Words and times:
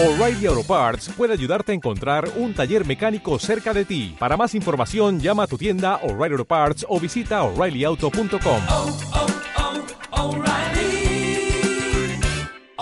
O'Reilly 0.00 0.46
Auto 0.46 0.62
Parts 0.62 1.10
puede 1.16 1.32
ayudarte 1.32 1.72
a 1.72 1.74
encontrar 1.74 2.30
un 2.36 2.54
taller 2.54 2.86
mecánico 2.86 3.36
cerca 3.40 3.74
de 3.74 3.84
ti. 3.84 4.14
Para 4.16 4.36
más 4.36 4.54
información, 4.54 5.18
llama 5.18 5.42
a 5.42 5.46
tu 5.48 5.58
tienda 5.58 5.96
O'Reilly 6.04 6.34
Auto 6.34 6.44
Parts 6.44 6.86
o 6.88 7.00
visita 7.00 7.42
oreillyauto.com. 7.42 8.62
oh, 8.68 8.96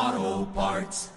oh, 0.05 0.49
Parts. 0.55 1.11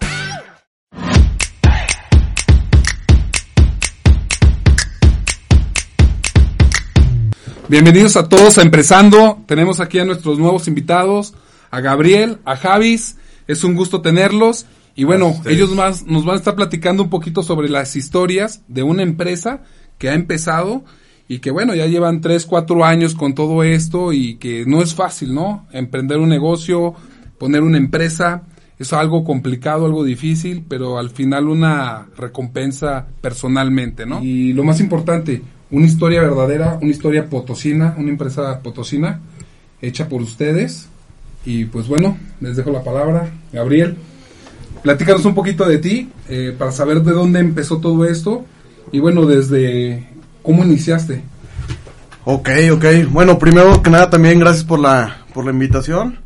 Bienvenidos 7.68 8.16
a 8.16 8.26
todos 8.26 8.56
a 8.56 8.62
Empresando. 8.62 9.42
Tenemos 9.44 9.80
aquí 9.80 9.98
a 9.98 10.06
nuestros 10.06 10.38
nuevos 10.38 10.66
invitados, 10.66 11.34
a 11.70 11.80
Gabriel, 11.80 12.38
a 12.46 12.56
Javis. 12.56 13.18
Es 13.46 13.64
un 13.64 13.74
gusto 13.74 14.00
tenerlos. 14.00 14.64
Y 14.94 15.04
bueno, 15.04 15.34
ellos 15.46 15.74
más 15.74 16.06
nos 16.06 16.24
van 16.24 16.34
a 16.34 16.38
estar 16.38 16.54
platicando 16.54 17.02
un 17.02 17.10
poquito 17.10 17.42
sobre 17.42 17.68
las 17.68 17.96
historias 17.96 18.62
de 18.68 18.82
una 18.82 19.02
empresa 19.02 19.62
que 19.98 20.10
ha 20.10 20.14
empezado 20.14 20.84
y 21.28 21.38
que 21.38 21.50
bueno, 21.50 21.74
ya 21.74 21.86
llevan 21.86 22.20
3, 22.20 22.44
4 22.44 22.84
años 22.84 23.14
con 23.14 23.34
todo 23.34 23.62
esto 23.62 24.12
y 24.12 24.34
que 24.36 24.64
no 24.66 24.82
es 24.82 24.94
fácil, 24.94 25.34
¿no? 25.34 25.66
Emprender 25.72 26.18
un 26.18 26.28
negocio, 26.28 26.94
poner 27.38 27.62
una 27.62 27.78
empresa, 27.78 28.42
es 28.80 28.92
algo 28.92 29.24
complicado, 29.24 29.86
algo 29.86 30.04
difícil, 30.04 30.64
pero 30.66 30.98
al 30.98 31.10
final 31.10 31.48
una 31.48 32.08
recompensa 32.16 33.06
personalmente, 33.20 34.06
¿no? 34.06 34.22
Y 34.22 34.54
lo 34.54 34.64
más 34.64 34.80
importante, 34.80 35.42
una 35.70 35.86
historia 35.86 36.20
verdadera, 36.20 36.78
una 36.80 36.90
historia 36.90 37.26
potosina, 37.26 37.94
una 37.96 38.08
empresa 38.08 38.60
potosina 38.60 39.20
hecha 39.80 40.08
por 40.08 40.22
ustedes. 40.22 40.88
Y 41.44 41.66
pues 41.66 41.88
bueno, 41.88 42.18
les 42.40 42.56
dejo 42.56 42.70
la 42.70 42.82
palabra, 42.82 43.30
Gabriel. 43.52 43.96
Platícanos 44.82 45.24
un 45.24 45.34
poquito 45.34 45.66
de 45.66 45.78
ti, 45.78 46.10
eh, 46.28 46.54
para 46.58 46.72
saber 46.72 47.02
de 47.02 47.12
dónde 47.12 47.40
empezó 47.40 47.78
todo 47.78 48.04
esto. 48.04 48.44
Y 48.92 48.98
bueno, 48.98 49.26
desde 49.26 50.08
cómo 50.42 50.64
iniciaste. 50.64 51.22
Ok, 52.24 52.48
ok. 52.72 52.84
Bueno, 53.10 53.38
primero 53.38 53.82
que 53.82 53.90
nada 53.90 54.10
también 54.10 54.38
gracias 54.38 54.64
por 54.64 54.80
la, 54.80 55.24
por 55.34 55.44
la 55.44 55.52
invitación. 55.52 56.20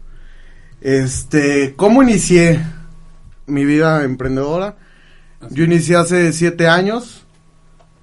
Este, 0.80 1.74
¿cómo 1.76 2.02
inicié 2.02 2.60
mi 3.46 3.64
vida 3.64 4.04
emprendedora? 4.04 4.76
Yo 5.50 5.64
inicié 5.64 5.96
hace 5.96 6.32
siete 6.32 6.68
años, 6.68 7.24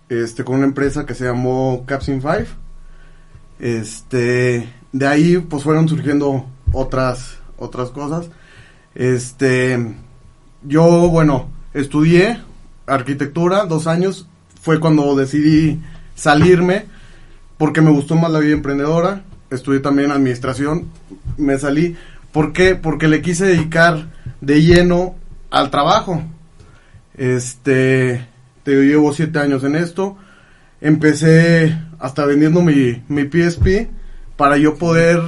este, 0.10 0.44
con 0.44 0.58
una 0.58 0.66
empresa 0.66 1.06
que 1.06 1.16
se 1.16 1.26
llamó 1.26 1.84
Capsin 1.86 2.22
5. 2.22 2.34
Este, 3.60 4.68
de 4.92 5.08
ahí 5.08 5.38
pues 5.38 5.64
fueron 5.64 5.88
surgiendo 5.88 6.46
otras, 6.72 7.38
otras 7.58 7.90
cosas. 7.90 8.30
Este, 8.96 9.96
yo, 10.64 11.10
bueno, 11.10 11.50
estudié 11.74 12.40
arquitectura 12.88 13.66
dos 13.66 13.88
años, 13.88 14.28
fue 14.62 14.80
cuando 14.80 15.16
decidí 15.16 15.80
salirme 16.16 16.86
porque 17.58 17.82
me 17.82 17.92
gustó 17.92 18.16
más 18.16 18.32
la 18.32 18.40
vida 18.40 18.54
emprendedora. 18.54 19.24
Estudié 19.50 19.82
también 19.82 20.12
administración, 20.12 20.88
me 21.38 21.58
salí. 21.58 21.96
¿Por 22.32 22.54
qué? 22.54 22.76
Porque 22.76 23.08
le 23.08 23.22
quise 23.22 23.46
dedicar 23.46 24.08
de 24.40 24.62
lleno 24.62 25.16
al 25.50 25.70
trabajo. 25.70 26.24
Este, 27.16 28.26
te 28.64 28.72
llevo 28.72 29.14
siete 29.14 29.40
años 29.40 29.64
en 29.64 29.76
esto. 29.76 30.18
Empecé 30.80 31.78
hasta 32.00 32.26
vendiendo 32.26 32.62
mi, 32.62 33.04
mi 33.08 33.26
PSP 33.26 33.90
para 34.38 34.58
yo 34.58 34.76
poder 34.78 35.22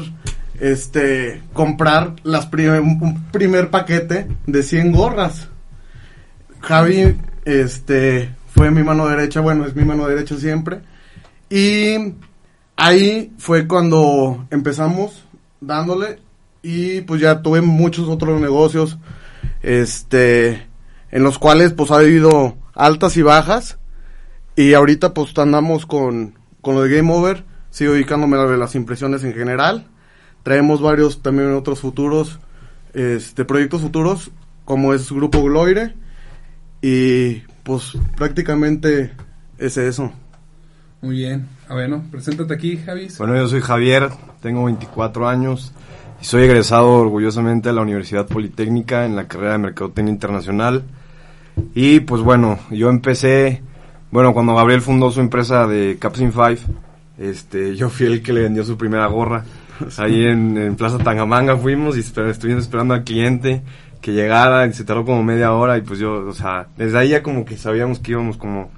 este 0.63 1.43
comprar 1.51 2.13
las 2.23 2.45
un 2.45 3.25
primer 3.33 3.69
paquete 3.69 4.27
de 4.47 4.63
100 4.63 4.93
gorras. 4.93 5.49
Javi 6.61 7.17
este 7.43 8.33
fue 8.55 8.71
mi 8.71 8.81
mano 8.81 9.09
derecha, 9.09 9.41
bueno, 9.41 9.65
es 9.65 9.75
mi 9.75 9.83
mano 9.83 10.07
derecha 10.07 10.37
siempre. 10.37 10.79
Y 11.49 12.13
ahí 12.77 13.33
fue 13.37 13.67
cuando 13.67 14.47
empezamos 14.51 15.25
dándole 15.59 16.19
y 16.61 17.01
pues 17.01 17.19
ya 17.19 17.41
tuve 17.41 17.59
muchos 17.59 18.07
otros 18.07 18.39
negocios 18.39 18.97
este 19.61 20.65
en 21.11 21.23
los 21.23 21.39
cuales 21.39 21.73
pues 21.73 21.91
ha 21.91 21.97
habido 21.97 22.55
altas 22.73 23.17
y 23.17 23.21
bajas 23.21 23.79
y 24.55 24.75
ahorita 24.75 25.13
pues 25.13 25.37
andamos 25.37 25.85
con, 25.85 26.35
con 26.61 26.75
lo 26.75 26.83
de 26.83 26.95
Game 26.95 27.11
Over, 27.11 27.43
sigo 27.69 27.93
dedicándome 27.93 28.37
a 28.37 28.45
las 28.45 28.75
impresiones 28.75 29.25
en 29.25 29.33
general. 29.33 29.89
Traemos 30.43 30.81
varios 30.81 31.21
también 31.21 31.53
otros 31.53 31.79
futuros 31.79 32.39
este 32.93 33.43
proyectos 33.43 33.81
futuros 33.81 34.31
como 34.65 34.93
es 34.93 35.11
Grupo 35.11 35.41
Gloire 35.43 35.95
y 36.81 37.41
pues 37.63 37.93
prácticamente 38.15 39.13
es 39.57 39.77
eso. 39.77 40.11
Muy 41.01 41.17
bien. 41.17 41.47
A 41.67 41.75
ver, 41.75 41.89
¿no? 41.89 42.03
Preséntate 42.11 42.53
aquí, 42.53 42.77
Javis. 42.77 43.17
Bueno, 43.17 43.35
yo 43.35 43.47
soy 43.47 43.61
Javier, 43.61 44.09
tengo 44.41 44.65
24 44.65 45.27
años 45.27 45.73
y 46.21 46.25
soy 46.25 46.43
egresado 46.43 46.93
orgullosamente 46.93 47.69
de 47.69 47.75
la 47.75 47.81
Universidad 47.81 48.27
Politécnica 48.27 49.05
en 49.05 49.15
la 49.15 49.27
carrera 49.27 49.53
de 49.53 49.57
Mercadotecnia 49.59 50.13
Internacional. 50.13 50.83
Y 51.73 52.01
pues 52.01 52.21
bueno, 52.21 52.59
yo 52.71 52.89
empecé, 52.89 53.61
bueno, 54.11 54.33
cuando 54.33 54.55
Gabriel 54.55 54.81
fundó 54.81 55.11
su 55.11 55.19
empresa 55.19 55.67
de 55.67 55.97
Capsin 55.99 56.31
5, 56.31 56.73
este, 57.17 57.75
yo 57.75 57.89
fui 57.89 58.05
el 58.07 58.23
que 58.23 58.33
le 58.33 58.43
vendió 58.43 58.63
su 58.63 58.77
primera 58.77 59.05
gorra. 59.07 59.43
Ahí 59.97 60.25
en, 60.25 60.75
Plaza 60.75 60.97
Tangamanga 60.97 61.57
fuimos 61.57 61.97
y 61.97 62.01
esper- 62.01 62.29
estuvimos 62.29 62.63
esperando 62.63 62.93
al 62.93 63.03
cliente 63.03 63.61
que 64.01 64.11
llegara 64.13 64.65
y 64.67 64.73
se 64.73 64.83
tardó 64.83 65.05
como 65.05 65.23
media 65.23 65.53
hora 65.53 65.77
y 65.77 65.81
pues 65.81 65.99
yo, 65.99 66.25
o 66.27 66.33
sea, 66.33 66.67
desde 66.77 66.97
ahí 66.97 67.09
ya 67.09 67.23
como 67.23 67.45
que 67.45 67.55
sabíamos 67.57 67.99
que 67.99 68.11
íbamos 68.11 68.37
como 68.37 68.69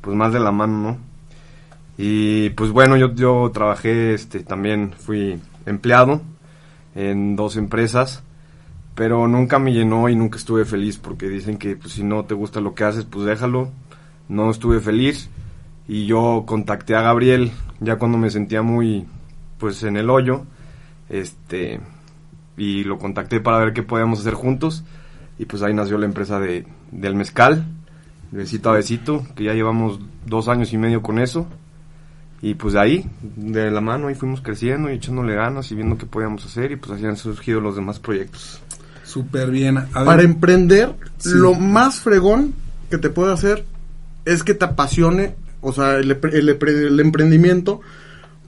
pues 0.00 0.14
más 0.16 0.32
de 0.32 0.40
la 0.40 0.52
mano, 0.52 0.78
¿no? 0.78 0.98
Y 1.96 2.50
pues 2.50 2.70
bueno, 2.70 2.96
yo, 2.96 3.14
yo 3.14 3.50
trabajé, 3.54 4.14
este, 4.14 4.40
también 4.40 4.92
fui 4.98 5.40
empleado 5.64 6.20
en 6.94 7.36
dos 7.36 7.56
empresas, 7.56 8.22
pero 8.94 9.26
nunca 9.28 9.58
me 9.58 9.72
llenó 9.72 10.08
y 10.08 10.16
nunca 10.16 10.36
estuve 10.36 10.64
feliz 10.64 10.98
porque 10.98 11.28
dicen 11.28 11.56
que 11.56 11.76
pues, 11.76 11.94
si 11.94 12.02
no 12.04 12.24
te 12.24 12.34
gusta 12.34 12.60
lo 12.60 12.74
que 12.74 12.84
haces, 12.84 13.04
pues 13.04 13.26
déjalo. 13.26 13.70
No 14.28 14.50
estuve 14.50 14.80
feliz 14.80 15.30
y 15.88 16.06
yo 16.06 16.44
contacté 16.46 16.94
a 16.94 17.02
Gabriel 17.02 17.52
ya 17.80 17.96
cuando 17.96 18.18
me 18.18 18.30
sentía 18.30 18.62
muy, 18.62 19.06
pues 19.58 19.82
en 19.82 19.96
el 19.96 20.10
hoyo, 20.10 20.44
este, 21.08 21.80
y 22.56 22.84
lo 22.84 22.98
contacté 22.98 23.40
para 23.40 23.58
ver 23.58 23.72
qué 23.72 23.82
podíamos 23.82 24.20
hacer 24.20 24.34
juntos 24.34 24.84
y 25.38 25.46
pues 25.46 25.62
ahí 25.62 25.74
nació 25.74 25.98
la 25.98 26.06
empresa 26.06 26.38
de, 26.38 26.66
del 26.92 27.14
mezcal, 27.14 27.64
besito 28.30 28.70
a 28.70 28.74
besito, 28.74 29.26
que 29.34 29.44
ya 29.44 29.52
llevamos 29.54 30.00
dos 30.26 30.48
años 30.48 30.72
y 30.72 30.78
medio 30.78 31.02
con 31.02 31.18
eso. 31.18 31.46
Y 32.42 32.54
pues 32.54 32.74
de 32.74 32.80
ahí, 32.80 33.06
de 33.36 33.70
la 33.70 33.80
mano, 33.80 34.08
ahí 34.08 34.14
fuimos 34.14 34.42
creciendo 34.42 34.90
y 34.90 34.94
echándole 34.94 35.34
ganas 35.34 35.70
y 35.72 35.74
viendo 35.74 35.96
qué 35.96 36.04
podíamos 36.06 36.44
hacer 36.44 36.72
y 36.72 36.76
pues 36.76 36.92
así 36.92 37.06
han 37.06 37.16
surgido 37.16 37.60
los 37.60 37.74
demás 37.74 37.98
proyectos. 37.98 38.60
Súper 39.02 39.50
bien. 39.50 39.78
A 39.78 39.82
ver, 39.82 40.04
Para 40.04 40.22
emprender, 40.22 40.94
Sí. 41.18 41.30
lo 41.34 41.54
más 41.54 42.00
fregón 42.00 42.54
que 42.90 42.98
te 42.98 43.08
puede 43.08 43.32
hacer 43.32 43.64
es 44.24 44.42
que 44.42 44.52
te 44.54 44.64
apasione, 44.66 45.34
o 45.62 45.72
sea, 45.72 45.96
el, 45.96 46.10
el 46.10 46.48
el 46.68 47.00
emprendimiento, 47.00 47.80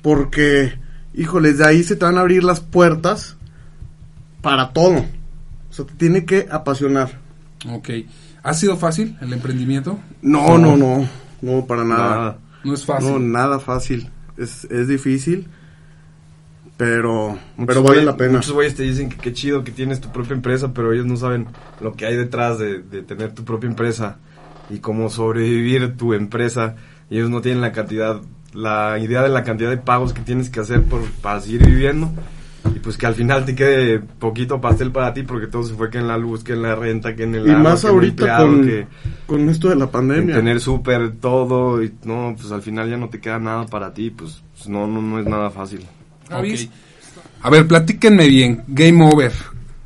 porque, 0.03 0.75
híjoles, 1.17 1.59
de 1.59 1.67
ahí 1.67 1.83
se 1.83 1.97
te 1.97 2.05
van 2.05 2.19
a 2.19 2.21
abrir 2.21 2.45
las 2.45 2.61
puertas 2.61 3.37
para 4.43 4.73
todo. 4.73 5.05
O 5.71 5.73
sea, 5.73 5.85
te 5.85 5.95
tiene 5.95 6.25
que 6.25 6.47
apasionar. 6.51 7.19
ok. 7.69 7.91
¿Ha 8.43 8.55
sido 8.55 8.77
fácil 8.77 9.19
el 9.21 9.33
emprendimiento? 9.33 9.99
No, 10.23 10.57
no, 10.57 10.77
no, 10.77 11.09
no, 11.43 11.67
para 11.67 11.83
nada. 11.83 12.09
Nada. 12.09 12.39
No 12.63 12.75
es 12.75 12.85
fácil. 12.85 13.11
No, 13.11 13.19
nada 13.19 13.59
fácil. 13.59 14.09
Es, 14.37 14.65
es 14.67 14.87
difícil, 14.87 15.49
pero, 16.77 17.37
Muchos 17.57 17.67
pero 17.67 17.83
vale 17.83 18.05
la 18.05 18.17
pena. 18.17 18.35
Muchos 18.35 18.53
güeyes 18.53 18.77
te 18.77 18.85
dicen 18.85 19.09
que 19.09 19.17
qué 19.17 19.33
chido 19.33 19.65
que 19.65 19.73
tienes 19.73 20.01
tu 20.01 20.13
propia 20.13 20.35
empresa, 20.35 20.73
pero 20.73 20.93
ellos 20.93 21.07
no 21.07 21.17
saben 21.17 21.49
lo 21.81 21.95
que 21.95 22.07
hay 22.07 22.17
detrás 22.17 22.61
de, 22.61 22.83
de 22.83 23.03
tener 23.03 23.33
tu 23.33 23.45
propia 23.45 23.69
empresa 23.69 24.19
y 24.71 24.79
cómo 24.79 25.11
sobrevivir 25.11 25.97
tu 25.97 26.15
empresa. 26.15 26.77
Y 27.11 27.17
ellos 27.17 27.31
no 27.31 27.41
tienen 27.41 27.61
la 27.61 27.73
cantidad, 27.73 28.21
la 28.57 28.99
idea 28.99 29.23
de 29.23 29.29
la 29.29 29.45
cantidad 29.45 29.71
de 29.71 29.77
pagos 29.77 30.13
que 30.13 30.23
tienes 30.23 30.51
que 30.51 30.61
hacer 30.61 30.83
por, 30.83 31.03
para 31.23 31.41
seguir 31.41 31.65
viviendo. 31.67 32.11
Y 32.75 32.81
pues 32.81 32.97
que 32.97 33.07
al 33.07 33.15
final 33.15 33.45
te 33.45 33.55
quede 33.55 34.01
poquito 34.01 34.61
pastel 34.61 34.91
para 34.91 35.15
ti 35.15 35.23
porque 35.23 35.47
todo 35.47 35.63
se 35.63 35.75
fue 35.75 35.89
que 35.89 35.99
en 35.99 36.09
la 36.09 36.19
luz, 36.19 36.43
que 36.43 36.55
en 36.55 36.63
la 36.63 36.75
renta, 36.75 37.15
que 37.15 37.23
en 37.23 37.37
el 37.37 37.47
Y 37.47 37.51
agua, 37.51 37.63
más 37.63 37.83
que 37.83 37.87
ahorita 37.89 38.11
empleado, 38.25 38.47
con, 38.49 38.67
que 38.67 38.87
con 39.27 39.49
esto 39.49 39.69
de 39.69 39.77
la 39.77 39.89
pandemia. 39.89 40.35
tener 40.35 40.61
súper 40.61 41.13
todo 41.13 41.81
y 41.81 41.93
no, 42.05 42.35
pues 42.37 42.51
al 42.51 42.63
final 42.63 42.91
ya 42.91 42.97
no 42.97 43.09
te 43.09 43.21
queda 43.21 43.39
nada 43.39 43.67
para 43.67 43.95
ti, 43.95 44.11
pues, 44.11 44.43
pues, 44.57 44.69
no, 44.69 44.89
no, 44.89 45.01
no 45.01 45.21
es 45.21 45.27
nada 45.27 45.51
fácil. 45.51 45.87
Javis. 46.29 46.65
Ok. 46.65 46.71
A 47.43 47.51
ver, 47.51 47.69
platíquenme 47.69 48.27
bien. 48.27 48.65
Game 48.67 49.05
Over. 49.05 49.33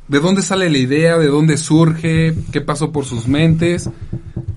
¿De 0.07 0.19
dónde 0.19 0.41
sale 0.41 0.67
la 0.69 0.77
idea? 0.79 1.17
¿De 1.19 1.27
dónde 1.27 1.57
surge? 1.57 2.33
¿Qué 2.51 2.61
pasó 2.61 2.91
por 2.91 3.05
sus 3.05 3.27
mentes? 3.27 3.89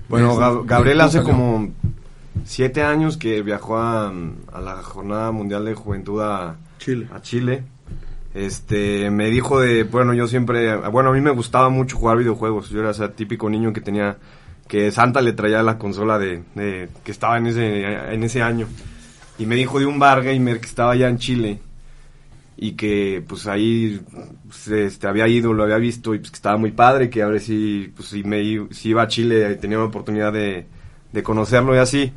Bueno, 0.09 0.35
Gab- 0.35 0.65
Gabriel 0.65 0.97
¿cómo 0.97 1.07
hace 1.07 1.21
como 1.21 1.69
siete 2.45 2.81
años 2.83 3.17
que 3.17 3.41
viajó 3.41 3.77
a, 3.77 4.07
a 4.53 4.61
la 4.61 4.81
Jornada 4.83 5.31
Mundial 5.31 5.65
de 5.65 5.73
Juventud 5.73 6.21
a 6.21 6.55
Chile. 6.79 7.07
a 7.13 7.21
Chile. 7.21 7.63
este, 8.33 9.09
me 9.11 9.29
dijo 9.29 9.59
de, 9.59 9.83
bueno, 9.83 10.13
yo 10.13 10.27
siempre, 10.27 10.75
bueno, 10.89 11.09
a 11.09 11.13
mí 11.13 11.21
me 11.21 11.31
gustaba 11.31 11.69
mucho 11.69 11.97
jugar 11.97 12.17
videojuegos. 12.17 12.69
Yo 12.69 12.79
era 12.81 12.91
ese 12.91 13.07
típico 13.09 13.49
niño 13.49 13.73
que 13.73 13.81
tenía, 13.81 14.17
que 14.67 14.91
Santa 14.91 15.21
le 15.21 15.33
traía 15.33 15.63
la 15.63 15.77
consola 15.77 16.17
de, 16.19 16.43
de- 16.55 16.89
que 17.03 17.11
estaba 17.11 17.37
en 17.37 17.47
ese, 17.47 18.13
en 18.13 18.23
ese 18.23 18.41
año. 18.41 18.67
Y 19.37 19.45
me 19.45 19.55
dijo 19.55 19.79
de 19.79 19.85
un 19.85 19.99
bar 19.99 20.23
gamer 20.23 20.59
que 20.59 20.65
estaba 20.67 20.91
allá 20.93 21.09
en 21.09 21.17
Chile 21.17 21.59
y 22.57 22.71
que 22.73 23.21
pues 23.27 23.47
ahí 23.47 23.99
pues, 24.47 24.67
este, 24.69 25.07
había 25.07 25.27
ido, 25.27 25.51
lo 25.53 25.63
había 25.63 25.77
visto 25.77 26.13
y 26.15 26.19
pues 26.19 26.31
que 26.31 26.35
estaba 26.37 26.57
muy 26.57 26.71
padre, 26.71 27.09
que 27.09 27.21
a 27.21 27.27
ver 27.27 27.41
si, 27.41 27.91
pues, 27.95 28.07
si, 28.09 28.23
me, 28.23 28.41
si 28.71 28.89
iba 28.89 29.01
a 29.01 29.07
Chile 29.07 29.51
y 29.51 29.59
tenía 29.59 29.77
la 29.77 29.83
oportunidad 29.85 30.31
de, 30.31 30.65
de 31.11 31.23
conocerlo 31.23 31.75
y 31.75 31.79
así. 31.79 32.13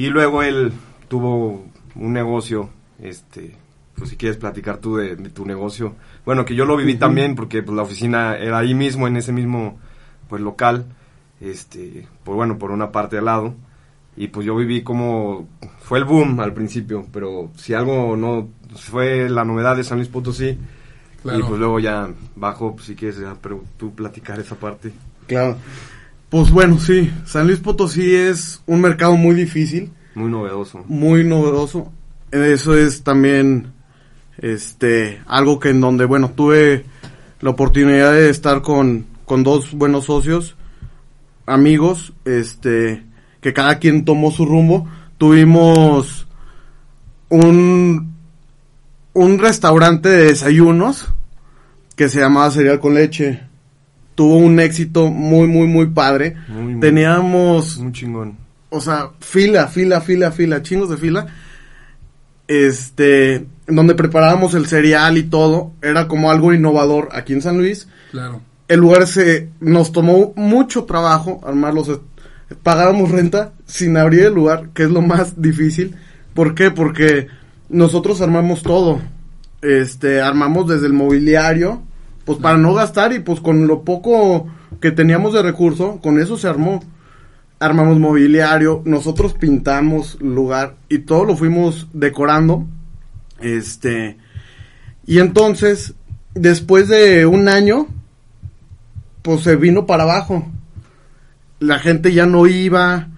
Y 0.00 0.08
luego 0.08 0.42
él 0.42 0.72
tuvo 1.08 1.66
un 1.94 2.12
negocio, 2.14 2.70
este, 3.02 3.54
pues 3.94 4.08
si 4.08 4.16
quieres 4.16 4.38
platicar 4.38 4.78
tú 4.78 4.96
de, 4.96 5.14
de 5.14 5.28
tu 5.28 5.44
negocio. 5.44 5.94
Bueno, 6.24 6.46
que 6.46 6.54
yo 6.54 6.64
lo 6.64 6.74
viví 6.74 6.94
también 6.94 7.34
porque 7.34 7.62
pues 7.62 7.76
la 7.76 7.82
oficina 7.82 8.34
era 8.38 8.56
ahí 8.56 8.72
mismo, 8.72 9.06
en 9.06 9.18
ese 9.18 9.30
mismo 9.30 9.78
pues 10.26 10.40
local, 10.40 10.86
este, 11.38 12.08
pues 12.24 12.34
bueno, 12.34 12.56
por 12.56 12.70
una 12.70 12.90
parte 12.90 13.18
al 13.18 13.26
lado. 13.26 13.54
Y 14.16 14.28
pues 14.28 14.46
yo 14.46 14.56
viví 14.56 14.82
como, 14.82 15.46
fue 15.80 15.98
el 15.98 16.06
boom 16.06 16.40
al 16.40 16.54
principio, 16.54 17.04
pero 17.12 17.50
si 17.56 17.74
algo 17.74 18.16
no, 18.16 18.48
fue 18.76 19.28
la 19.28 19.44
novedad 19.44 19.76
de 19.76 19.84
San 19.84 19.98
Luis 19.98 20.08
Potosí. 20.08 20.58
Claro. 21.20 21.40
Y 21.40 21.42
pues 21.42 21.58
luego 21.58 21.78
ya 21.78 22.08
bajo, 22.36 22.74
pues 22.74 22.86
si 22.86 22.94
quieres, 22.94 23.18
ya, 23.18 23.36
pero 23.38 23.62
tú 23.76 23.94
platicar 23.94 24.40
esa 24.40 24.54
parte. 24.54 24.92
Claro. 25.26 25.58
Pues 26.30 26.50
bueno, 26.50 26.78
sí, 26.78 27.12
San 27.26 27.46
Luis 27.46 27.58
Potosí 27.58 28.14
es 28.14 28.62
un 28.66 28.80
mercado 28.80 29.16
muy 29.16 29.34
difícil, 29.34 29.90
Muy 30.14 30.30
novedoso. 30.30 30.84
muy 30.86 31.24
novedoso. 31.24 31.92
Eso 32.30 32.76
es 32.76 33.02
también 33.02 33.72
este 34.38 35.20
algo 35.26 35.58
que 35.58 35.70
en 35.70 35.80
donde, 35.80 36.04
bueno, 36.04 36.30
tuve 36.30 36.84
la 37.40 37.50
oportunidad 37.50 38.12
de 38.12 38.30
estar 38.30 38.62
con, 38.62 39.06
con 39.24 39.42
dos 39.42 39.72
buenos 39.72 40.04
socios, 40.04 40.56
amigos, 41.46 42.12
este, 42.24 43.02
que 43.40 43.52
cada 43.52 43.78
quien 43.80 44.04
tomó 44.04 44.30
su 44.30 44.46
rumbo. 44.46 44.88
Tuvimos 45.18 46.28
un, 47.28 48.14
un 49.14 49.38
restaurante 49.40 50.08
de 50.08 50.24
desayunos 50.26 51.08
que 51.96 52.08
se 52.08 52.20
llamaba 52.20 52.50
Cereal 52.52 52.78
con 52.78 52.94
Leche. 52.94 53.49
Tuvo 54.20 54.36
un 54.36 54.60
éxito 54.60 55.08
muy, 55.08 55.48
muy, 55.48 55.66
muy 55.66 55.86
padre. 55.86 56.36
Muy, 56.48 56.74
muy- 56.74 56.80
Teníamos 56.80 57.78
Un 57.78 57.90
chingón. 57.94 58.36
o 58.68 58.78
sea, 58.78 59.12
fila, 59.20 59.66
fila, 59.68 60.02
fila, 60.02 60.30
fila, 60.30 60.60
chingos 60.62 60.90
de 60.90 60.98
fila. 60.98 61.26
Este, 62.48 63.46
donde 63.66 63.94
preparábamos 63.94 64.52
el 64.52 64.66
cereal 64.66 65.16
y 65.16 65.22
todo, 65.22 65.72
era 65.80 66.06
como 66.06 66.30
algo 66.30 66.52
innovador 66.52 67.08
aquí 67.12 67.32
en 67.32 67.40
San 67.40 67.56
Luis. 67.56 67.88
Claro. 68.10 68.42
El 68.68 68.80
lugar 68.80 69.06
se 69.06 69.48
nos 69.60 69.90
tomó 69.90 70.34
mucho 70.36 70.84
trabajo 70.84 71.40
armarlos. 71.46 71.88
eh, 71.88 71.98
Pagábamos 72.62 73.10
renta 73.10 73.52
sin 73.64 73.96
abrir 73.96 74.24
el 74.24 74.34
lugar, 74.34 74.68
que 74.74 74.82
es 74.82 74.90
lo 74.90 75.00
más 75.00 75.40
difícil. 75.40 75.94
¿Por 76.34 76.54
qué? 76.54 76.70
Porque 76.70 77.28
nosotros 77.70 78.20
armamos 78.20 78.62
todo. 78.62 79.00
Este, 79.62 80.20
armamos 80.20 80.68
desde 80.68 80.86
el 80.88 80.92
mobiliario, 80.92 81.82
pues 82.30 82.38
para 82.38 82.56
no 82.56 82.74
gastar 82.74 83.12
y 83.12 83.18
pues 83.18 83.40
con 83.40 83.66
lo 83.66 83.82
poco 83.82 84.46
que 84.80 84.92
teníamos 84.92 85.32
de 85.32 85.42
recurso, 85.42 85.98
con 86.00 86.20
eso 86.20 86.38
se 86.38 86.46
armó 86.46 86.80
armamos 87.58 87.98
mobiliario, 87.98 88.82
nosotros 88.84 89.34
pintamos 89.34 90.16
lugar 90.20 90.76
y 90.88 90.98
todo 90.98 91.24
lo 91.24 91.36
fuimos 91.36 91.88
decorando. 91.92 92.68
Este, 93.40 94.16
y 95.04 95.18
entonces, 95.18 95.94
después 96.34 96.86
de 96.86 97.26
un 97.26 97.48
año, 97.48 97.88
pues 99.22 99.40
se 99.40 99.56
vino 99.56 99.86
para 99.86 100.04
abajo. 100.04 100.48
La 101.58 101.80
gente 101.80 102.12
ya 102.12 102.26
no 102.26 102.46
iba, 102.46 103.08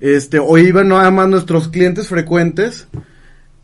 este, 0.00 0.40
o 0.40 0.58
iban 0.58 0.88
nada 0.88 1.12
más 1.12 1.28
nuestros 1.28 1.68
clientes 1.68 2.08
frecuentes. 2.08 2.88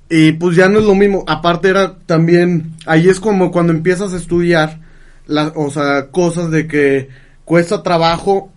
Y 0.09 0.33
pues 0.33 0.55
ya 0.55 0.69
no 0.69 0.79
es 0.79 0.85
lo 0.85 0.95
mismo. 0.95 1.25
Aparte 1.27 1.71
era 1.71 1.97
también, 2.07 2.75
ahí 2.85 3.09
es 3.09 3.19
como 3.19 3.51
cuando 3.51 3.73
empiezas 3.73 4.13
a 4.13 4.19
estudiar, 4.19 4.82
la, 5.27 5.53
o 5.57 5.71
sea, 5.71 6.09
cosas 6.11 6.51
de 6.51 6.67
que 6.67 7.09
cuesta 7.45 7.83
trabajo 7.83 8.53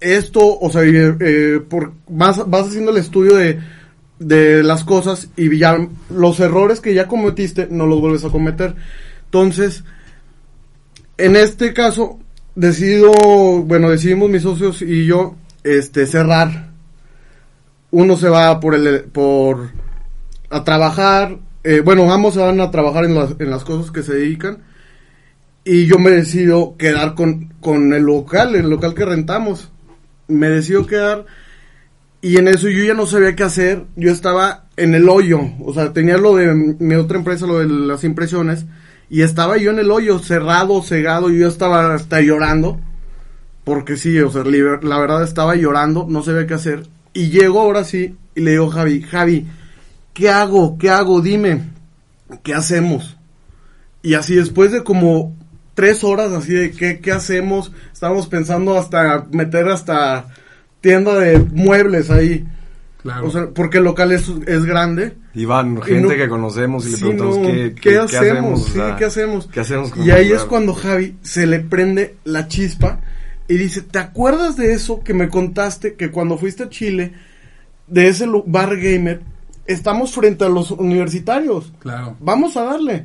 esto, 0.00 0.58
o 0.58 0.70
sea, 0.70 0.82
eh, 0.84 1.60
por, 1.68 1.92
vas, 2.08 2.48
vas 2.48 2.68
haciendo 2.68 2.90
el 2.90 2.98
estudio 2.98 3.34
de, 3.34 3.58
de 4.18 4.62
las 4.62 4.84
cosas 4.84 5.28
y 5.36 5.58
ya 5.58 5.76
los 6.10 6.40
errores 6.40 6.80
que 6.80 6.94
ya 6.94 7.08
cometiste 7.08 7.68
no 7.70 7.86
los 7.86 8.00
vuelves 8.00 8.24
a 8.24 8.30
cometer. 8.30 8.74
Entonces, 9.24 9.84
en 11.16 11.36
este 11.36 11.72
caso, 11.72 12.18
decido, 12.54 13.12
bueno, 13.64 13.90
decidimos 13.90 14.30
mis 14.30 14.42
socios 14.42 14.82
y 14.82 15.06
yo, 15.06 15.36
este, 15.64 16.06
cerrar. 16.06 16.70
Uno 17.90 18.16
se 18.16 18.28
va 18.28 18.60
por 18.60 18.74
el, 18.74 19.04
por, 19.04 19.70
a 20.50 20.64
trabajar, 20.64 21.38
eh, 21.64 21.80
bueno, 21.80 22.12
ambos 22.12 22.34
se 22.34 22.40
van 22.40 22.60
a 22.60 22.70
trabajar 22.70 23.04
en 23.04 23.14
las, 23.14 23.34
en 23.38 23.50
las 23.50 23.64
cosas 23.64 23.90
que 23.90 24.02
se 24.02 24.14
dedican. 24.14 24.58
Y 25.70 25.84
yo 25.84 25.98
me 25.98 26.08
decido 26.08 26.78
quedar 26.78 27.14
con, 27.14 27.52
con 27.60 27.92
el 27.92 28.04
local, 28.04 28.56
el 28.56 28.70
local 28.70 28.94
que 28.94 29.04
rentamos. 29.04 29.70
Me 30.26 30.48
decido 30.48 30.86
quedar 30.86 31.26
y 32.22 32.38
en 32.38 32.48
eso 32.48 32.70
yo 32.70 32.82
ya 32.84 32.94
no 32.94 33.06
sabía 33.06 33.36
qué 33.36 33.42
hacer. 33.44 33.84
Yo 33.94 34.10
estaba 34.10 34.64
en 34.78 34.94
el 34.94 35.10
hoyo, 35.10 35.40
o 35.62 35.74
sea, 35.74 35.92
tenía 35.92 36.16
lo 36.16 36.36
de 36.36 36.54
mi 36.54 36.94
otra 36.94 37.18
empresa, 37.18 37.46
lo 37.46 37.58
de 37.58 37.66
las 37.68 38.02
impresiones, 38.02 38.64
y 39.10 39.20
estaba 39.20 39.58
yo 39.58 39.70
en 39.70 39.78
el 39.78 39.90
hoyo, 39.90 40.18
cerrado, 40.20 40.82
cegado, 40.82 41.30
y 41.30 41.38
yo 41.38 41.48
estaba 41.48 41.92
hasta 41.92 42.22
llorando. 42.22 42.80
Porque 43.64 43.98
sí, 43.98 44.18
o 44.20 44.30
sea, 44.30 44.44
la 44.44 44.98
verdad 44.98 45.22
estaba 45.22 45.54
llorando, 45.54 46.06
no 46.08 46.22
sabía 46.22 46.46
qué 46.46 46.54
hacer. 46.54 46.86
Y 47.12 47.28
llego 47.28 47.60
ahora 47.60 47.84
sí 47.84 48.16
y 48.34 48.40
le 48.40 48.52
digo 48.52 48.70
Javi, 48.70 49.02
Javi, 49.02 49.46
¿qué 50.14 50.30
hago? 50.30 50.78
¿Qué 50.78 50.88
hago? 50.88 51.20
Dime, 51.20 51.60
¿qué 52.42 52.54
hacemos? 52.54 53.18
Y 54.02 54.14
así 54.14 54.34
después 54.34 54.72
de 54.72 54.82
como 54.82 55.36
tres 55.78 56.02
horas 56.02 56.32
así 56.32 56.54
de 56.54 56.72
qué, 56.72 56.98
qué 56.98 57.12
hacemos, 57.12 57.70
estábamos 57.92 58.26
pensando 58.26 58.76
hasta 58.76 59.28
meter 59.30 59.68
hasta 59.68 60.26
tienda 60.80 61.14
de 61.14 61.38
muebles 61.38 62.10
ahí. 62.10 62.44
Claro. 63.00 63.28
O 63.28 63.30
sea, 63.30 63.50
porque 63.54 63.78
el 63.78 63.84
local 63.84 64.10
es, 64.10 64.28
es 64.48 64.64
grande. 64.64 65.14
Y 65.34 65.46
gente 65.46 66.00
no- 66.00 66.08
que 66.08 66.28
conocemos 66.28 66.84
y 66.84 66.90
le 66.90 66.96
Sí, 66.96 67.00
preguntamos 67.04 67.38
no, 67.38 67.46
¿qué, 67.46 67.74
¿qué 67.80 67.96
hacemos? 67.96 68.60
O 68.60 68.64
Sí, 68.64 68.72
sea, 68.72 68.96
¿qué 68.96 69.04
hacemos? 69.04 69.46
¿Qué 69.46 69.60
hacemos 69.60 69.92
Y 70.04 70.10
ahí 70.10 70.32
es 70.32 70.42
cuando 70.42 70.74
Javi 70.74 71.14
se 71.22 71.46
le 71.46 71.60
prende 71.60 72.16
la 72.24 72.48
chispa 72.48 72.98
y 73.46 73.56
dice, 73.56 73.82
¿te 73.82 74.00
acuerdas 74.00 74.56
de 74.56 74.72
eso 74.72 75.04
que 75.04 75.14
me 75.14 75.28
contaste 75.28 75.94
que 75.94 76.10
cuando 76.10 76.38
fuiste 76.38 76.64
a 76.64 76.68
Chile, 76.70 77.12
de 77.86 78.08
ese 78.08 78.26
bar 78.46 78.76
gamer, 78.76 79.20
estamos 79.64 80.10
frente 80.12 80.44
a 80.44 80.48
los 80.48 80.72
universitarios? 80.72 81.72
claro. 81.78 82.16
Vamos 82.18 82.56
a 82.56 82.64
darle. 82.64 83.04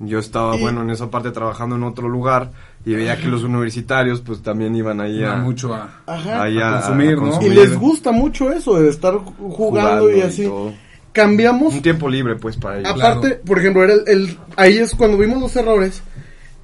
Yo 0.00 0.18
estaba, 0.18 0.56
Y- 0.56 0.60
bueno, 0.60 0.82
en 0.82 0.90
esa 0.90 1.10
parte 1.10 1.30
trabajando 1.30 1.76
en 1.76 1.84
otro 1.84 2.08
lugar 2.08 2.50
y 2.84 2.94
veía 2.94 3.16
que 3.16 3.28
los 3.28 3.44
universitarios 3.44 4.20
pues 4.20 4.42
también 4.42 4.74
iban 4.74 5.00
ahí 5.00 5.22
a, 5.24 5.36
mucho 5.36 5.72
a... 5.72 6.00
Ajá. 6.06 6.42
ahí 6.42 6.58
a 6.58 6.70
a- 6.78 6.80
consumir, 6.80 7.12
a 7.12 7.20
¿no? 7.20 7.42
y 7.42 7.48
les 7.50 7.74
gusta 7.78 8.10
mucho 8.12 8.50
eso 8.52 8.78
de 8.80 8.88
estar 8.90 9.14
ju- 9.14 9.22
jugando, 9.36 9.56
Jugando 9.56 10.10
y 10.10 10.18
y 10.18 10.22
así. 10.22 10.44
todo. 10.44 10.72
Cambiamos 11.12 11.74
Un 11.74 11.82
tiempo 11.82 12.08
libre 12.08 12.34
pues 12.36 12.56
para 12.56 12.80
ellos. 12.80 12.92
Claro. 12.94 13.18
Aparte, 13.20 13.36
por 13.46 13.58
ejemplo, 13.60 13.84
era 13.84 13.94
el, 13.94 14.02
el- 14.08 14.38
ahí 14.56 14.78
es 14.78 14.94
cuando 14.96 15.16
vimos 15.16 15.40
los 15.40 15.54
errores 15.54 16.02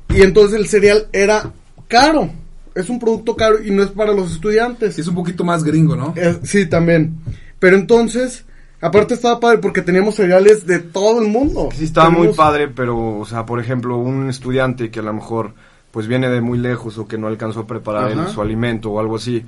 y 0.08 0.22
entonces 0.22 0.58
el 0.58 0.66
cereal 0.66 1.06
era 1.12 1.52
caro. 1.86 2.28
Es 2.74 2.88
un 2.90 2.98
producto 2.98 3.36
caro 3.36 3.62
y 3.64 3.70
no 3.70 3.82
es 3.84 3.90
para 3.90 4.12
los 4.12 4.32
estudiantes. 4.32 4.98
Es 4.98 5.06
un 5.06 5.14
poquito 5.14 5.44
más 5.44 5.62
gringo, 5.62 5.94
¿no? 5.96 6.14
Eh, 6.16 6.38
sí, 6.42 6.66
también. 6.66 7.16
Pero 7.60 7.76
entonces, 7.76 8.44
aparte 8.80 9.14
estaba 9.14 9.38
padre 9.40 9.58
porque 9.58 9.82
teníamos 9.82 10.14
cereales 10.14 10.66
de 10.66 10.78
todo 10.78 11.20
el 11.20 11.28
mundo. 11.28 11.68
Sí 11.74 11.84
estaba 11.84 12.10
muy 12.10 12.28
padre, 12.28 12.68
pero, 12.68 13.18
o 13.18 13.24
sea, 13.26 13.44
por 13.46 13.60
ejemplo, 13.60 13.96
un 13.96 14.28
estudiante 14.30 14.90
que 14.90 15.00
a 15.00 15.02
lo 15.02 15.12
mejor, 15.12 15.54
pues 15.90 16.06
viene 16.06 16.28
de 16.28 16.40
muy 16.40 16.58
lejos 16.58 16.96
o 16.98 17.06
que 17.06 17.18
no 17.18 17.26
alcanzó 17.26 17.60
a 17.60 17.66
preparar 17.66 18.10
el- 18.12 18.28
su 18.28 18.40
alimento 18.40 18.90
o 18.90 19.00
algo 19.00 19.16
así, 19.16 19.44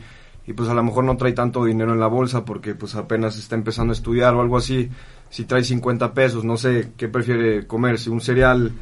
y 0.47 0.53
pues 0.55 0.69
a 0.69 0.75
lo 0.75 0.83
mejor 0.83 1.05
no 1.05 1.17
trae 1.17 1.33
tanto 1.33 1.65
dinero 1.65 1.93
en 1.93 2.01
la 2.01 2.09
bolsa 2.09 2.45
porque 2.45 2.75
pues 2.75 2.95
apenas 2.97 3.39
está 3.39 3.55
empezando 3.55 3.93
a 3.93 3.97
estudiar 3.97 4.35
o 4.35 4.41
algo 4.41 4.57
así, 4.57 4.89
si 5.31 5.45
trae 5.45 5.63
50 5.65 6.13
pesos, 6.15 6.45
no 6.45 6.57
sé, 6.57 6.91
¿qué 6.97 7.09
prefiere 7.09 7.67
comer? 7.67 7.99
Si 7.99 8.11
un 8.11 8.21
cereal, 8.21 8.73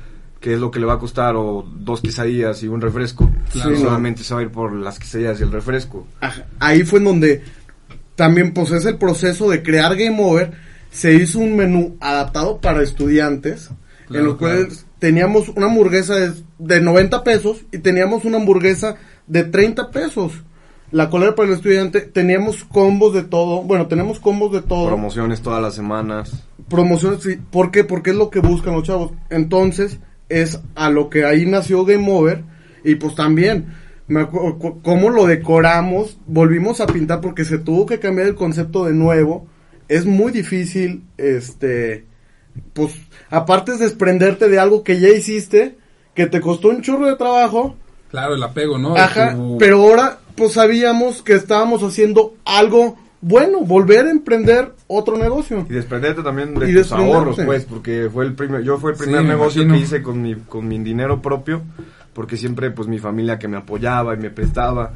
que 0.40 0.54
es 0.54 0.58
lo 0.58 0.70
que 0.70 0.80
le 0.80 0.86
va 0.86 0.94
a 0.94 0.98
costar, 0.98 1.36
o 1.36 1.62
dos 1.70 2.00
quesadillas 2.00 2.62
y 2.62 2.68
un 2.68 2.80
refresco, 2.80 3.30
Claro. 3.52 3.76
sí, 3.76 3.82
solamente 3.82 4.24
se 4.24 4.32
va 4.32 4.40
a 4.40 4.42
ir 4.44 4.50
por 4.50 4.72
las 4.72 4.98
quesadillas 4.98 5.38
y 5.38 5.42
el 5.42 5.52
refresco. 5.52 6.06
Ajá, 6.22 6.46
Ahí 6.58 6.82
fue 6.82 6.98
en 6.98 7.04
donde 7.04 7.44
también 8.20 8.52
pues 8.52 8.70
es 8.72 8.84
el 8.84 8.98
proceso 8.98 9.48
de 9.48 9.62
crear 9.62 9.96
Game 9.96 10.22
Over. 10.22 10.52
Se 10.90 11.14
hizo 11.14 11.38
un 11.38 11.56
menú 11.56 11.96
adaptado 12.00 12.60
para 12.60 12.82
estudiantes, 12.82 13.70
Claro, 14.08 14.20
en 14.20 14.26
lo 14.26 14.36
cual 14.36 14.68
teníamos 14.98 15.48
una 15.48 15.68
hamburguesa 15.68 16.16
de, 16.16 16.32
de 16.58 16.82
90 16.82 17.24
pesos 17.24 17.64
y 17.72 17.78
teníamos 17.78 18.26
una 18.26 18.36
hamburguesa 18.36 18.96
de 19.26 19.44
30 19.44 19.90
pesos. 19.90 20.34
La 20.90 21.08
cual 21.08 21.22
era 21.22 21.34
para 21.34 21.48
el 21.48 21.54
estudiante, 21.54 22.02
teníamos 22.02 22.62
combos 22.64 23.14
de 23.14 23.22
todo, 23.22 23.62
bueno, 23.62 23.86
tenemos 23.86 24.20
combos 24.20 24.52
de 24.52 24.60
todo. 24.60 24.88
Promociones 24.88 25.40
todas 25.40 25.62
las 25.62 25.74
semanas. 25.74 26.44
promociones, 26.68 27.22
sí. 27.22 27.38
¿por 27.50 27.70
qué? 27.70 27.84
Porque 27.84 28.10
es 28.10 28.16
lo 28.16 28.28
que 28.28 28.40
buscan 28.40 28.74
los 28.74 28.82
chavos. 28.82 29.12
Entonces, 29.30 29.98
es 30.28 30.60
a 30.74 30.90
lo 30.90 31.08
que 31.08 31.24
ahí 31.24 31.46
nació 31.46 31.86
Game 31.86 32.06
Over. 32.12 32.44
Y 32.84 32.96
pues 32.96 33.14
también, 33.14 33.68
me 34.10 34.20
acuerdo 34.22 34.58
cu- 34.58 34.82
cómo 34.82 35.08
lo 35.08 35.24
decoramos, 35.26 36.18
volvimos 36.26 36.80
a 36.80 36.86
pintar 36.86 37.20
porque 37.20 37.44
se 37.44 37.58
tuvo 37.58 37.86
que 37.86 37.98
cambiar 38.00 38.26
el 38.28 38.34
concepto 38.34 38.84
de 38.84 38.92
nuevo. 38.92 39.46
Es 39.88 40.04
muy 40.04 40.32
difícil, 40.32 41.04
este, 41.16 42.04
pues, 42.72 42.92
aparte 43.30 43.72
es 43.72 43.78
desprenderte 43.78 44.48
de 44.48 44.58
algo 44.58 44.82
que 44.84 44.98
ya 45.00 45.08
hiciste, 45.08 45.76
que 46.14 46.26
te 46.26 46.40
costó 46.40 46.68
un 46.68 46.82
chorro 46.82 47.06
de 47.06 47.16
trabajo. 47.16 47.76
Claro, 48.10 48.34
el 48.34 48.42
apego, 48.42 48.78
¿no? 48.78 48.96
Ajá, 48.96 49.34
Tu- 49.34 49.58
pero 49.58 49.80
ahora 49.82 50.18
pues 50.36 50.52
sabíamos 50.52 51.22
que 51.22 51.34
estábamos 51.34 51.82
haciendo 51.82 52.34
algo 52.44 52.96
bueno, 53.22 53.60
volver 53.60 54.06
a 54.06 54.10
emprender 54.10 54.72
otro 54.86 55.18
negocio. 55.18 55.66
Y 55.68 55.74
desprenderte 55.74 56.22
también 56.22 56.54
Y 56.56 56.72
de 56.72 56.82
tus 56.82 56.90
ahorros, 56.92 57.38
pues, 57.44 57.64
porque 57.66 58.08
fue 58.10 58.24
el 58.24 58.32
primer, 58.32 58.62
yo 58.62 58.78
fue 58.78 58.92
el 58.92 58.96
primer 58.96 59.22
me 59.22 59.28
negocio 59.28 59.62
imagino. 59.62 59.74
que 59.78 59.84
hice 59.96 60.02
con 60.02 60.22
mi, 60.22 60.34
con 60.36 60.66
mi 60.66 60.78
dinero 60.78 61.20
propio, 61.20 61.60
porque 62.20 62.36
siempre, 62.36 62.70
pues, 62.70 62.86
mi 62.86 62.98
familia 62.98 63.38
que 63.38 63.48
me 63.48 63.56
apoyaba 63.56 64.12
y 64.12 64.18
me 64.18 64.28
prestaba, 64.28 64.92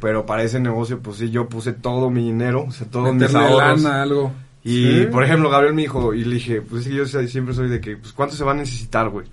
pero 0.00 0.24
para 0.24 0.42
ese 0.42 0.58
negocio, 0.58 1.00
pues, 1.02 1.18
sí, 1.18 1.28
yo 1.30 1.46
puse 1.46 1.74
todo 1.74 2.08
mi 2.08 2.24
dinero, 2.24 2.64
o 2.66 2.72
sea, 2.72 2.86
todos 2.86 3.14
mis 3.14 3.34
ahorros. 3.34 3.82
lana, 3.82 4.00
algo. 4.00 4.32
Y, 4.64 4.84
Sí. 5.02 5.06
por 5.12 5.22
ejemplo, 5.22 5.50
Gabriel 5.50 5.74
me 5.74 5.82
dijo, 5.82 6.14
y 6.14 6.24
le 6.24 6.36
dije, 6.36 6.62
pues, 6.62 6.86
es 6.86 6.88
que 6.88 6.94
yo 6.94 7.04
siempre 7.28 7.52
soy 7.54 7.68
de 7.68 7.78
que, 7.78 7.98
pues, 7.98 8.14
¿cuánto 8.14 8.34
se 8.36 8.42
va 8.42 8.52
a 8.52 8.54
necesitar, 8.54 9.10
güey? 9.10 9.26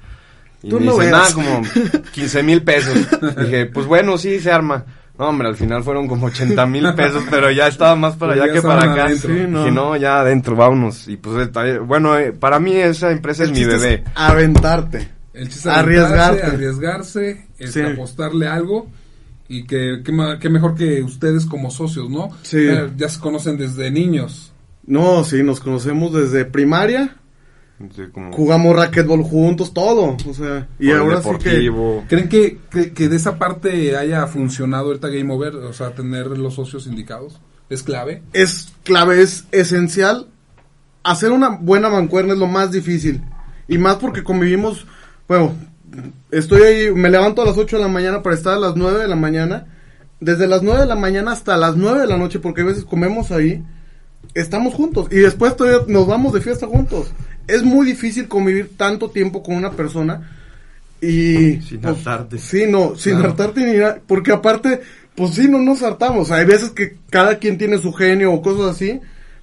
Y 0.64 0.70
Tú 0.70 0.82
me 0.82 0.88
no 0.88 0.98
dice, 0.98 1.12
nada, 1.12 1.32
como 1.34 1.62
15 2.12 2.44
mil 2.44 2.62
pesos. 2.62 3.08
dije, 3.38 3.68
pues, 3.68 3.86
bueno, 3.86 4.18
sí, 4.18 4.42
se 4.42 4.52
arma. 4.52 4.84
No, 5.18 5.30
hombre, 5.30 5.48
al 5.48 5.56
final 5.56 5.82
fueron 5.82 6.10
como 6.10 6.26
80 6.28 6.66
mil 6.66 6.94
pesos, 6.94 7.24
pero 7.30 7.50
ya 7.52 7.68
estaba 7.70 7.96
más 7.96 8.18
para 8.18 8.34
allá 8.34 8.52
que 8.52 8.62
para 8.62 8.92
acá. 8.92 9.10
Sí, 9.16 9.46
no. 9.48 9.60
Dije, 9.64 9.72
no, 9.72 9.96
ya 9.96 10.20
adentro, 10.20 10.58
vámonos. 10.58 11.08
Y 11.08 11.16
pues, 11.16 11.50
bueno, 11.88 12.18
eh, 12.18 12.34
para 12.34 12.60
mí 12.60 12.74
esa 12.76 13.12
empresa 13.12 13.44
es 13.44 13.50
El 13.50 13.56
mi 13.56 13.62
chiste 13.62 13.78
bebé. 13.78 14.04
aventarte. 14.16 15.19
El 15.40 15.50
chiste 15.50 15.70
arriesgarse, 15.70 16.44
arriesgarse, 16.44 17.48
este, 17.58 17.86
Sí. 17.86 17.92
apostarle 17.94 18.48
algo 18.48 18.88
y 19.48 19.64
que, 19.66 20.02
que, 20.04 20.12
ma- 20.12 20.38
que 20.40 20.50
mejor 20.50 20.76
que 20.76 21.02
ustedes 21.02 21.46
como 21.46 21.72
socios, 21.72 22.10
¿no? 22.10 22.30
Sí. 22.44 22.66
Ya, 22.66 22.90
ya 22.96 23.10
se 23.10 23.20
conocen 23.20 23.58
desde 23.58 23.90
niños. 23.92 24.52
No, 24.86 25.24
sí, 25.24 25.42
nos 25.44 25.60
conocemos 25.60 26.14
desde 26.14 26.46
primaria, 26.46 27.16
como 28.12 28.34
jugamos 28.34 28.76
racquetball 28.76 29.24
juntos, 29.24 29.74
todo, 29.74 30.18
o 30.28 30.34
sea, 30.34 30.68
y 30.80 30.92
ahora 30.92 31.22
sí 31.22 31.30
que. 31.42 31.72
¿Creen 32.10 32.28
que, 32.28 32.58
que, 32.70 32.92
que 32.92 33.08
de 33.08 33.16
esa 33.16 33.38
parte 33.40 33.96
haya 33.96 34.28
funcionado 34.28 34.88
ahorita 34.88 35.08
Game 35.08 35.34
Over? 35.34 35.56
O 35.56 35.72
sea, 35.74 35.92
tener 35.94 36.28
los 36.28 36.56
socios 36.56 36.88
indicados. 36.88 37.40
¿Es 37.70 37.84
clave? 37.84 38.24
es 38.34 38.74
clave, 38.84 39.22
es 39.22 39.46
esencial. 39.52 40.28
Hacer 41.04 41.32
una 41.32 41.50
buena 41.50 41.90
mancuerna 41.90 42.34
es 42.34 42.40
lo 42.40 42.48
más 42.48 42.72
difícil. 42.72 43.22
Y 43.68 43.78
más 43.78 43.96
porque 43.98 44.24
convivimos, 44.24 44.86
bueno, 45.30 45.54
estoy 46.32 46.62
ahí, 46.64 46.92
me 46.92 47.10
levanto 47.10 47.44
a 47.44 47.46
las 47.46 47.56
8 47.56 47.78
de 47.78 47.84
la 47.84 47.88
mañana 47.88 48.24
para 48.24 48.36
estar 48.36 48.56
a 48.56 48.60
las 48.60 48.76
9 48.76 49.00
de 49.00 49.08
la 49.08 49.16
mañana. 49.16 49.68
Desde 50.20 50.48
las 50.48 50.64
9 50.64 50.82
de 50.82 50.86
la 50.88 50.96
mañana 50.96 51.32
hasta 51.32 51.56
las 51.56 51.78
9 51.78 52.02
de 52.02 52.08
la 52.08 52.18
noche, 52.18 52.40
porque 52.40 52.62
a 52.62 52.66
veces 52.66 52.84
comemos 52.84 53.32
ahí, 53.32 53.64
estamos 54.34 54.74
juntos. 54.74 55.08
Y 55.12 55.18
después 55.18 55.56
todavía 55.56 55.86
nos 55.88 56.08
vamos 56.08 56.34
de 56.34 56.42
fiesta 56.42 56.66
juntos. 56.66 57.14
Es 57.48 57.62
muy 57.64 57.86
difícil 57.86 58.28
convivir 58.28 58.72
tanto 58.76 59.12
tiempo 59.12 59.44
con 59.44 59.56
una 59.56 59.72
persona. 59.72 60.32
Y... 61.00 61.62
Sin 61.62 61.80
pues, 61.80 61.96
hartarte. 61.96 62.40
Sí, 62.40 62.66
no, 62.68 62.96
sin 62.96 63.14
Claro. 63.14 63.30
hartarte 63.30 63.62
ni 63.66 63.78
nada. 63.78 64.00
Porque 64.06 64.32
aparte, 64.32 64.82
pues 65.16 65.36
sí, 65.36 65.48
no 65.48 65.60
nos 65.60 65.84
hartamos. 65.84 66.32
Hay 66.32 66.46
veces 66.46 66.72
que 66.72 66.98
cada 67.12 67.38
quien 67.38 67.60
tiene 67.60 67.78
su 67.78 67.94
genio 67.94 68.34
o 68.34 68.42
cosas 68.42 68.76
así. 68.76 69.00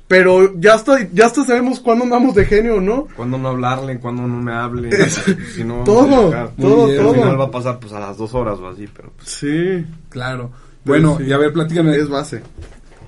Pero 0.08 0.54
ya 0.60 0.74
hasta, 0.74 1.08
ya 1.12 1.26
hasta 1.26 1.44
sabemos 1.44 1.80
cuándo 1.80 2.04
andamos 2.04 2.34
de 2.36 2.44
genio 2.44 2.80
no. 2.80 3.08
Cuándo 3.16 3.38
no 3.38 3.48
hablarle, 3.48 3.98
cuándo 3.98 4.22
no 4.26 4.40
me 4.40 4.52
hable. 4.52 4.90
si 5.54 5.64
no, 5.64 5.82
Todo, 5.84 6.32
a 6.32 6.48
todo, 6.50 6.86
bien, 6.86 7.00
Al 7.06 7.14
final 7.14 7.30
va 7.32 7.36
todo. 7.36 7.42
a 7.46 7.50
pasar 7.50 7.80
pues 7.80 7.92
a 7.92 7.98
las 8.00 8.16
dos 8.16 8.32
horas 8.34 8.58
o 8.60 8.68
así, 8.68 8.88
pero 8.94 9.10
pues, 9.16 9.28
Sí, 9.28 9.84
Claro. 10.08 10.50
Pero 10.84 11.02
Bueno, 11.02 11.16
sí. 11.18 11.24
y 11.24 11.32
a 11.32 11.38
ver, 11.38 11.52
platícame. 11.52 11.96
es 11.96 12.08
base. 12.08 12.42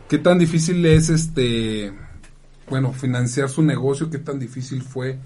¿Qué 0.08 0.18
tan 0.18 0.38
difícil 0.38 0.84
es 0.86 1.08
este, 1.10 1.92
bueno, 2.68 2.92
financiar 2.92 3.48
su 3.48 3.62
negocio? 3.62 4.10
¿Qué 4.10 4.18
tan 4.18 4.40
difícil 4.40 4.82
fue? 4.82 5.18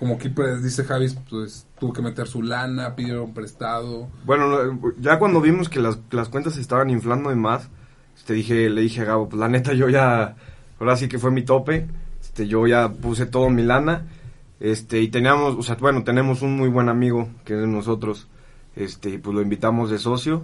Como 0.00 0.14
aquí 0.16 0.28
pues, 0.30 0.64
dice 0.64 0.82
Javis, 0.82 1.16
pues 1.30 1.66
tuvo 1.78 1.92
que 1.92 2.02
meter 2.02 2.26
su 2.26 2.42
lana, 2.42 2.96
pidieron 2.96 3.32
prestado. 3.32 4.08
Bueno, 4.24 4.48
no, 4.48 4.92
ya 4.98 5.20
cuando 5.20 5.40
vimos 5.40 5.68
que 5.68 5.78
las, 5.78 6.00
las 6.10 6.28
cuentas 6.28 6.54
se 6.54 6.60
estaban 6.60 6.90
inflando 6.90 7.30
de 7.30 7.36
más, 7.36 7.68
te 8.26 8.34
dije, 8.34 8.68
le 8.68 8.80
dije 8.80 9.02
a 9.02 9.04
Gabo, 9.04 9.28
pues 9.28 9.38
la 9.38 9.48
neta 9.48 9.72
yo 9.74 9.88
ya, 9.88 10.34
ahora 10.82 10.96
sí 10.96 11.06
que 11.06 11.20
fue 11.20 11.30
mi 11.30 11.42
tope, 11.42 11.86
este, 12.20 12.48
yo 12.48 12.66
ya 12.66 12.88
puse 12.88 13.26
todo 13.26 13.48
mi 13.50 13.62
lana, 13.62 14.06
este, 14.58 15.00
y 15.00 15.08
teníamos, 15.08 15.54
o 15.56 15.62
sea, 15.62 15.76
bueno, 15.76 16.02
tenemos 16.02 16.42
un 16.42 16.56
muy 16.56 16.68
buen 16.68 16.88
amigo 16.88 17.28
que 17.44 17.54
es 17.54 17.60
de 17.60 17.68
nosotros, 17.68 18.26
este, 18.74 19.10
y 19.10 19.18
pues 19.18 19.32
lo 19.32 19.42
invitamos 19.42 19.90
de 19.90 19.98
socio, 19.98 20.42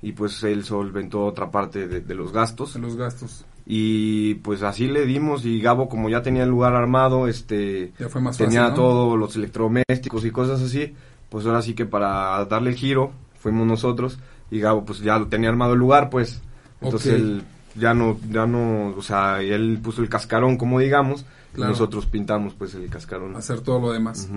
y 0.00 0.12
pues 0.12 0.42
él 0.42 0.64
solventó 0.64 1.26
otra 1.26 1.50
parte 1.50 1.86
de, 1.86 2.00
de 2.00 2.14
los 2.14 2.32
gastos, 2.32 2.76
en 2.76 2.82
los 2.82 2.96
gastos. 2.96 3.44
y 3.66 4.36
pues 4.36 4.62
así 4.62 4.86
le 4.86 5.04
dimos, 5.04 5.44
y 5.44 5.60
Gabo 5.60 5.90
como 5.90 6.08
ya 6.08 6.22
tenía 6.22 6.44
el 6.44 6.50
lugar 6.50 6.74
armado, 6.74 7.28
este, 7.28 7.92
Ya 7.98 8.08
fue 8.08 8.22
más 8.22 8.38
tenía 8.38 8.62
fácil, 8.62 8.76
¿no? 8.76 8.82
todos 8.82 9.18
los 9.18 9.36
electrodomésticos 9.36 10.24
y 10.24 10.30
cosas 10.30 10.62
así, 10.62 10.94
pues 11.28 11.44
ahora 11.44 11.60
sí 11.60 11.74
que 11.74 11.84
para 11.84 12.42
darle 12.46 12.70
el 12.70 12.76
giro 12.76 13.12
fuimos 13.38 13.66
nosotros 13.66 14.18
y 14.50 14.60
Gabo 14.60 14.86
pues 14.86 15.00
ya 15.00 15.18
lo 15.18 15.26
tenía 15.26 15.50
armado 15.50 15.74
el 15.74 15.78
lugar, 15.78 16.08
pues. 16.08 16.40
Entonces 16.80 17.14
él 17.14 17.42
ya 17.76 17.94
no 17.94 18.18
ya 18.30 18.46
no, 18.46 18.94
o 18.96 19.02
sea, 19.02 19.40
él 19.42 19.78
puso 19.82 20.02
el 20.02 20.08
cascarón 20.08 20.56
como 20.56 20.80
digamos, 20.80 21.24
Claro. 21.52 21.70
y 21.70 21.72
nosotros 21.72 22.06
pintamos 22.06 22.54
pues 22.54 22.74
el 22.74 22.88
cascarón. 22.88 23.36
Hacer 23.36 23.60
todo 23.60 23.78
lo 23.80 23.92
demás. 23.92 24.28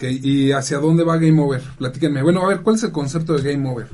¿Y 0.00 0.52
hacia 0.52 0.78
dónde 0.78 1.02
va 1.04 1.16
Game 1.16 1.40
Over? 1.42 1.62
Platíquenme. 1.78 2.22
Bueno, 2.22 2.42
a 2.44 2.48
ver, 2.48 2.60
¿cuál 2.60 2.76
es 2.76 2.82
el 2.84 2.92
concepto 2.92 3.34
de 3.36 3.52
Game 3.52 3.68
Over? 3.68 3.88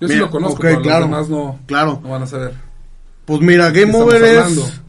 Yo 0.00 0.08
sí 0.08 0.16
lo 0.16 0.28
conozco, 0.30 0.58
pero 0.62 0.82
claro, 0.82 1.00
los 1.06 1.10
demás 1.10 1.28
no, 1.28 1.60
claro. 1.66 2.00
no 2.02 2.08
van 2.10 2.22
a 2.22 2.26
saber. 2.26 2.54
Pues 3.24 3.40
mira, 3.40 3.70
Game 3.70 3.94
Over 3.94 4.22
es 4.24 4.80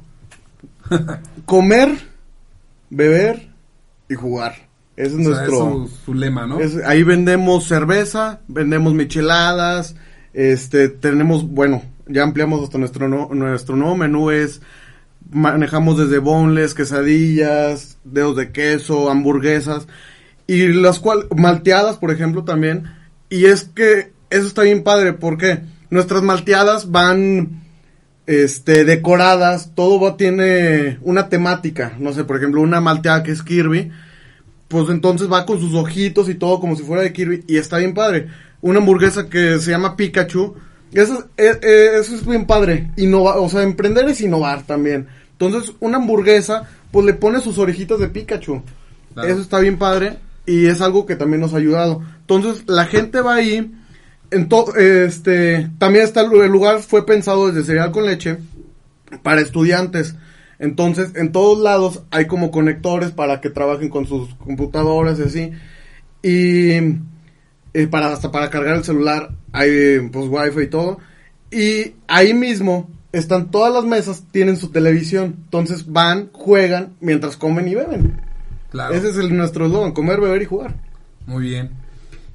comer, 1.46 1.90
beber 2.90 3.50
y 4.10 4.16
jugar. 4.16 4.56
Ese 4.96 5.08
es 5.22 5.28
O 5.28 5.32
sea, 5.34 5.46
nuestro... 5.46 5.84
es 5.86 5.90
su, 5.92 5.98
su 6.06 6.14
lema, 6.14 6.46
¿no? 6.48 6.60
Es- 6.60 6.78
ahí 6.86 7.04
vendemos 7.04 7.66
cerveza, 7.66 8.42
vendemos 8.48 8.94
micheladas, 8.94 9.96
este, 10.34 10.90
tenemos, 10.90 11.48
bueno, 11.48 11.82
ya 12.08 12.24
ampliamos 12.24 12.62
hasta 12.64 12.78
nuestro, 12.78 13.08
no- 13.08 13.30
nuestro 13.34 13.76
nuevo 13.76 13.96
menú 13.96 14.32
es, 14.32 14.62
manejamos 15.32 15.98
desde 15.98 16.20
boneless, 16.20 16.74
quesadillas, 16.74 17.98
dedos 18.04 18.36
de 18.36 18.52
queso, 18.52 19.10
hamburguesas, 19.10 19.88
y 20.48 20.68
las 20.68 21.00
cuales, 21.00 21.26
malteadas, 21.36 21.98
por 21.98 22.12
ejemplo, 22.12 22.44
también, 22.44 22.84
y 23.30 23.46
es 23.46 23.64
que 23.64 24.12
eso 24.30 24.48
está 24.48 24.64
bien 24.64 24.84
padre, 24.84 25.14
porque 25.14 25.62
nuestras 25.90 26.24
malteadas 26.24 26.92
van, 26.92 27.62
este, 28.26 28.84
decoradas, 28.86 29.72
todo 29.76 30.00
va, 30.00 30.18
tiene 30.18 30.98
una 31.02 31.30
temática, 31.30 31.94
no 32.00 32.14
sé, 32.14 32.24
por 32.24 32.38
ejemplo, 32.38 32.62
una 32.62 32.82
malteada 32.82 33.24
que 33.24 33.32
es 33.32 33.44
Kirby, 33.44 33.92
pues 34.68 34.90
entonces 34.90 35.32
va 35.32 35.46
con 35.46 35.60
sus 35.60 35.76
ojitos 35.76 36.30
y 36.30 36.36
todo 36.36 36.60
como 36.60 36.76
si 36.76 36.84
fuera 36.84 37.04
de 37.04 37.14
Kirby 37.14 37.44
y 37.48 37.58
está 37.58 37.78
bien 37.78 37.94
padre. 37.94 38.28
Una 38.62 38.80
hamburguesa 38.80 39.30
que 39.30 39.60
se 39.60 39.70
llama 39.70 39.96
Pikachu, 39.96 40.56
eso 41.02 41.28
es, 41.38 41.58
eh, 41.62 41.92
eso 42.00 42.16
es 42.16 42.26
bien 42.26 42.46
padre. 42.46 42.92
Innova, 42.98 43.40
o 43.40 43.50
sea, 43.50 43.64
emprender 43.64 44.08
es 44.10 44.22
innovar 44.22 44.64
también. 44.64 45.08
Entonces, 45.32 45.74
una 45.80 45.98
hamburguesa, 45.98 46.70
pues 46.92 47.06
le 47.06 47.14
pone 47.14 47.42
sus 47.42 47.58
orejitas 47.58 48.00
de 48.00 48.10
Pikachu. 48.10 48.62
Claro. 49.14 49.30
Eso 49.30 49.42
está 49.42 49.60
bien 49.60 49.78
padre 49.78 50.18
y 50.46 50.68
es 50.68 50.82
algo 50.82 51.06
que 51.06 51.16
también 51.16 51.42
nos 51.42 51.54
ha 51.54 51.58
ayudado. 51.58 52.02
Entonces, 52.20 52.64
la 52.68 52.86
gente 52.86 53.22
va 53.22 53.36
ahí. 53.36 53.72
En 54.32 54.50
este, 54.78 55.70
también 55.78 56.06
está 56.06 56.22
el 56.22 56.52
lugar 56.52 56.80
fue 56.80 57.06
pensado 57.06 57.48
desde 57.48 57.66
cereal 57.66 57.92
con 57.92 58.06
leche 58.06 58.38
para 59.22 59.42
estudiantes. 59.42 60.16
Entonces, 60.60 61.12
en 61.16 61.32
todos 61.32 61.60
lados 61.60 62.04
hay 62.10 62.26
como 62.26 62.50
conectores 62.50 63.12
para 63.12 63.42
que 63.42 63.50
trabajen 63.50 63.90
con 63.90 64.08
sus 64.08 64.34
computadoras 64.36 65.20
y 65.20 65.24
así. 65.24 65.52
Y 66.24 66.98
eh, 67.74 67.88
para 67.88 68.12
hasta 68.12 68.32
para 68.32 68.50
cargar 68.50 68.76
el 68.76 68.84
celular 68.84 69.32
hay 69.52 70.00
pues 70.12 70.28
wifi 70.28 70.62
y 70.62 70.68
todo. 70.68 71.00
Y 71.52 71.94
ahí 72.08 72.34
mismo 72.34 72.90
están 73.12 73.52
todas 73.52 73.74
las 73.74 73.86
mesas, 73.86 74.24
tienen 74.32 74.58
su 74.58 74.70
televisión. 74.70 75.36
Entonces 75.44 75.92
van, 75.92 76.30
juegan 76.32 76.94
mientras 77.00 77.38
comen 77.38 77.68
y 77.68 77.76
beben. 77.76 78.20
Claro. 78.72 78.96
Ese 78.96 79.10
es 79.10 79.18
el, 79.18 79.36
nuestro 79.38 79.68
eslogan, 79.68 79.92
comer, 79.92 80.20
beber 80.20 80.42
y 80.42 80.46
jugar. 80.46 80.76
Muy 81.28 81.44
bien. 81.44 81.70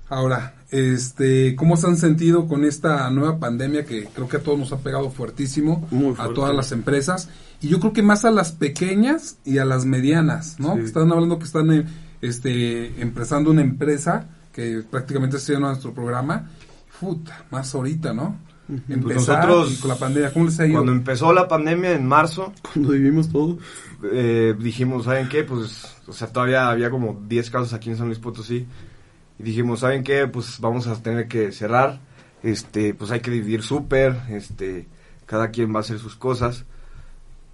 Ahora, 0.08 0.54
este, 0.70 1.56
¿cómo 1.56 1.76
se 1.76 1.88
han 1.88 1.96
sentido 1.96 2.46
con 2.46 2.64
esta 2.64 3.10
nueva 3.10 3.38
pandemia 3.38 3.84
que 3.84 4.04
creo 4.04 4.28
que 4.28 4.36
a 4.36 4.42
todos 4.42 4.58
nos 4.58 4.72
ha 4.72 4.78
pegado 4.78 5.10
fuertísimo, 5.10 5.86
Muy 5.90 6.14
a 6.16 6.28
todas 6.28 6.54
las 6.54 6.72
empresas 6.72 7.28
y 7.60 7.68
yo 7.68 7.80
creo 7.80 7.92
que 7.92 8.02
más 8.02 8.24
a 8.24 8.30
las 8.30 8.52
pequeñas 8.52 9.38
y 9.44 9.58
a 9.58 9.64
las 9.64 9.84
medianas, 9.84 10.60
¿no? 10.60 10.74
Sí. 10.74 10.80
Que 10.80 10.84
están 10.86 11.10
hablando 11.10 11.38
que 11.38 11.44
están 11.44 11.72
eh, 11.72 11.86
este 12.22 13.00
empezando 13.02 13.50
una 13.50 13.62
empresa 13.62 14.28
que 14.58 14.82
prácticamente 14.90 15.38
se 15.38 15.52
llama 15.52 15.68
nuestro 15.68 15.94
programa. 15.94 16.50
Puta, 16.98 17.44
más 17.52 17.72
ahorita, 17.76 18.12
¿no? 18.12 18.40
empezar 18.88 19.46
nosotros, 19.46 19.78
con 19.78 19.88
la 19.88 19.96
pandemia? 19.96 20.32
¿Cómo 20.32 20.46
les 20.46 20.58
ha 20.58 20.66
ido? 20.66 20.74
Cuando 20.74 20.90
empezó 20.90 21.32
la 21.32 21.46
pandemia 21.46 21.92
en 21.92 22.04
marzo, 22.04 22.52
Cuando 22.72 22.90
vivimos 22.90 23.28
todo. 23.28 23.58
eh, 24.10 24.56
dijimos, 24.58 25.04
¿saben 25.04 25.28
qué? 25.28 25.44
Pues, 25.44 25.96
o 26.08 26.12
sea, 26.12 26.26
todavía 26.32 26.68
había 26.68 26.90
como 26.90 27.22
10 27.28 27.50
casos 27.50 27.72
aquí 27.72 27.88
en 27.90 27.98
San 27.98 28.06
Luis 28.06 28.18
Potosí. 28.18 28.66
Y 29.38 29.42
dijimos, 29.44 29.78
¿saben 29.78 30.02
qué? 30.02 30.26
Pues 30.26 30.58
vamos 30.58 30.88
a 30.88 31.00
tener 31.00 31.28
que 31.28 31.52
cerrar. 31.52 32.00
Este, 32.42 32.94
pues 32.94 33.12
hay 33.12 33.20
que 33.20 33.30
dividir 33.30 33.62
súper. 33.62 34.16
Este, 34.28 34.88
cada 35.24 35.52
quien 35.52 35.72
va 35.72 35.76
a 35.78 35.80
hacer 35.82 36.00
sus 36.00 36.16
cosas. 36.16 36.64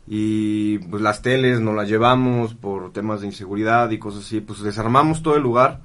Y 0.06 0.78
pues 0.78 1.02
las 1.02 1.20
teles 1.20 1.60
nos 1.60 1.74
las 1.74 1.86
llevamos 1.86 2.54
por 2.54 2.94
temas 2.94 3.20
de 3.20 3.26
inseguridad 3.26 3.90
y 3.90 3.98
cosas 3.98 4.24
así. 4.24 4.40
Pues 4.40 4.62
desarmamos 4.62 5.22
todo 5.22 5.36
el 5.36 5.42
lugar. 5.42 5.82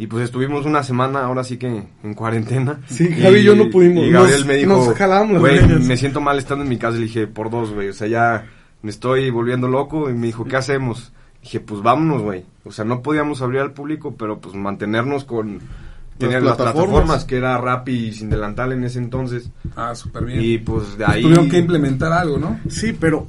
Y 0.00 0.06
pues 0.06 0.24
estuvimos 0.24 0.64
una 0.64 0.82
semana, 0.82 1.24
ahora 1.24 1.44
sí 1.44 1.58
que 1.58 1.66
en 2.02 2.14
cuarentena. 2.14 2.80
Sí, 2.88 3.06
Javi 3.12 3.40
y 3.40 3.42
yo 3.44 3.54
no 3.54 3.68
pudimos. 3.68 4.06
Y 4.06 4.10
Gabriel 4.10 4.38
Nos- 4.38 4.46
me 4.46 4.54
dijo, 4.56 4.68
nos 4.72 4.94
jalamos 4.96 5.38
güey, 5.40 5.58
greñas". 5.58 5.82
me 5.84 5.96
siento 5.98 6.20
mal 6.22 6.38
estando 6.38 6.64
en 6.64 6.70
mi 6.70 6.78
casa. 6.78 6.96
Le 6.96 7.02
dije, 7.04 7.26
por 7.26 7.50
dos, 7.50 7.72
güey. 7.74 7.88
O 7.90 7.92
sea, 7.92 8.08
ya 8.08 8.46
me 8.80 8.90
estoy 8.90 9.28
volviendo 9.30 9.68
loco. 9.68 10.08
Y 10.08 10.14
me 10.14 10.28
dijo, 10.28 10.44
¿qué 10.46 10.56
hacemos? 10.56 11.12
Dije, 11.42 11.60
pues 11.60 11.82
vámonos, 11.82 12.22
güey. 12.22 12.44
O 12.64 12.72
sea, 12.72 12.86
no 12.86 13.02
podíamos 13.02 13.42
abrir 13.42 13.60
al 13.60 13.72
público, 13.72 14.14
pero 14.18 14.40
pues 14.40 14.54
mantenernos 14.54 15.24
con... 15.24 15.60
Tener 16.16 16.42
las 16.42 16.56
plataformas. 16.56 16.88
plataformas, 16.90 17.24
que 17.24 17.36
era 17.36 17.56
Rappi 17.58 17.92
y 17.92 18.12
Sin 18.12 18.28
Delantal 18.28 18.72
en 18.72 18.84
ese 18.84 18.98
entonces. 18.98 19.50
Ah, 19.74 19.94
súper 19.94 20.24
bien. 20.26 20.40
Y 20.42 20.58
pues 20.58 20.98
de 20.98 21.04
Pues 21.04 21.08
ahí... 21.16 21.22
tuvieron 21.22 21.48
que 21.48 21.58
implementar 21.58 22.12
algo, 22.12 22.36
¿no? 22.38 22.58
Sí, 22.68 22.94
pero 22.98 23.26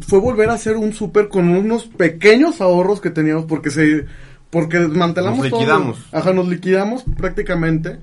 fue 0.00 0.18
volver 0.18 0.48
a 0.48 0.54
hacer 0.54 0.76
un 0.76 0.92
súper 0.94 1.28
con 1.28 1.48
unos 1.48 1.84
pequeños 1.86 2.60
ahorros 2.62 3.00
que 3.02 3.10
teníamos 3.10 3.44
porque 3.44 3.70
se 3.70 4.06
porque 4.52 4.78
desmantelamos 4.78 5.38
Nos 5.40 5.48
todo. 5.50 5.60
liquidamos. 5.60 5.98
Ajá, 6.12 6.32
nos 6.32 6.46
liquidamos 6.46 7.04
prácticamente. 7.16 7.98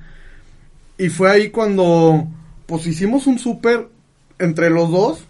Y 0.98 1.08
fue 1.10 1.32
ahí 1.32 1.50
cuando 1.52 2.28
pues 2.66 2.86
hicimos 2.88 3.26
un 3.28 3.40
súper 3.40 3.88
entre 4.40 4.70
los 4.70 4.92
dos 4.92 5.24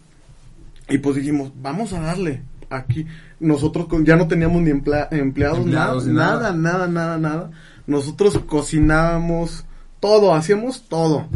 y 0.89 0.97
pues 0.97 1.17
dijimos, 1.17 1.51
vamos 1.61 1.93
a 1.93 1.99
darle 1.99 2.41
aquí. 2.69 3.05
Nosotros 3.39 3.87
con- 3.87 4.05
ya 4.05 4.15
no 4.15 4.27
teníamos 4.27 4.61
ni 4.61 4.71
emplea- 4.71 5.07
empleados, 5.11 5.59
Empleados, 5.59 6.05
nada. 6.07 6.51
nada, 6.51 6.53
nada, 6.53 6.87
nada, 6.87 7.17
nada. 7.17 7.51
Nosotros 7.85 8.39
cocinábamos 8.47 9.65
todo, 9.99 10.33
hacíamos 10.33 10.83
todo. 10.87 11.27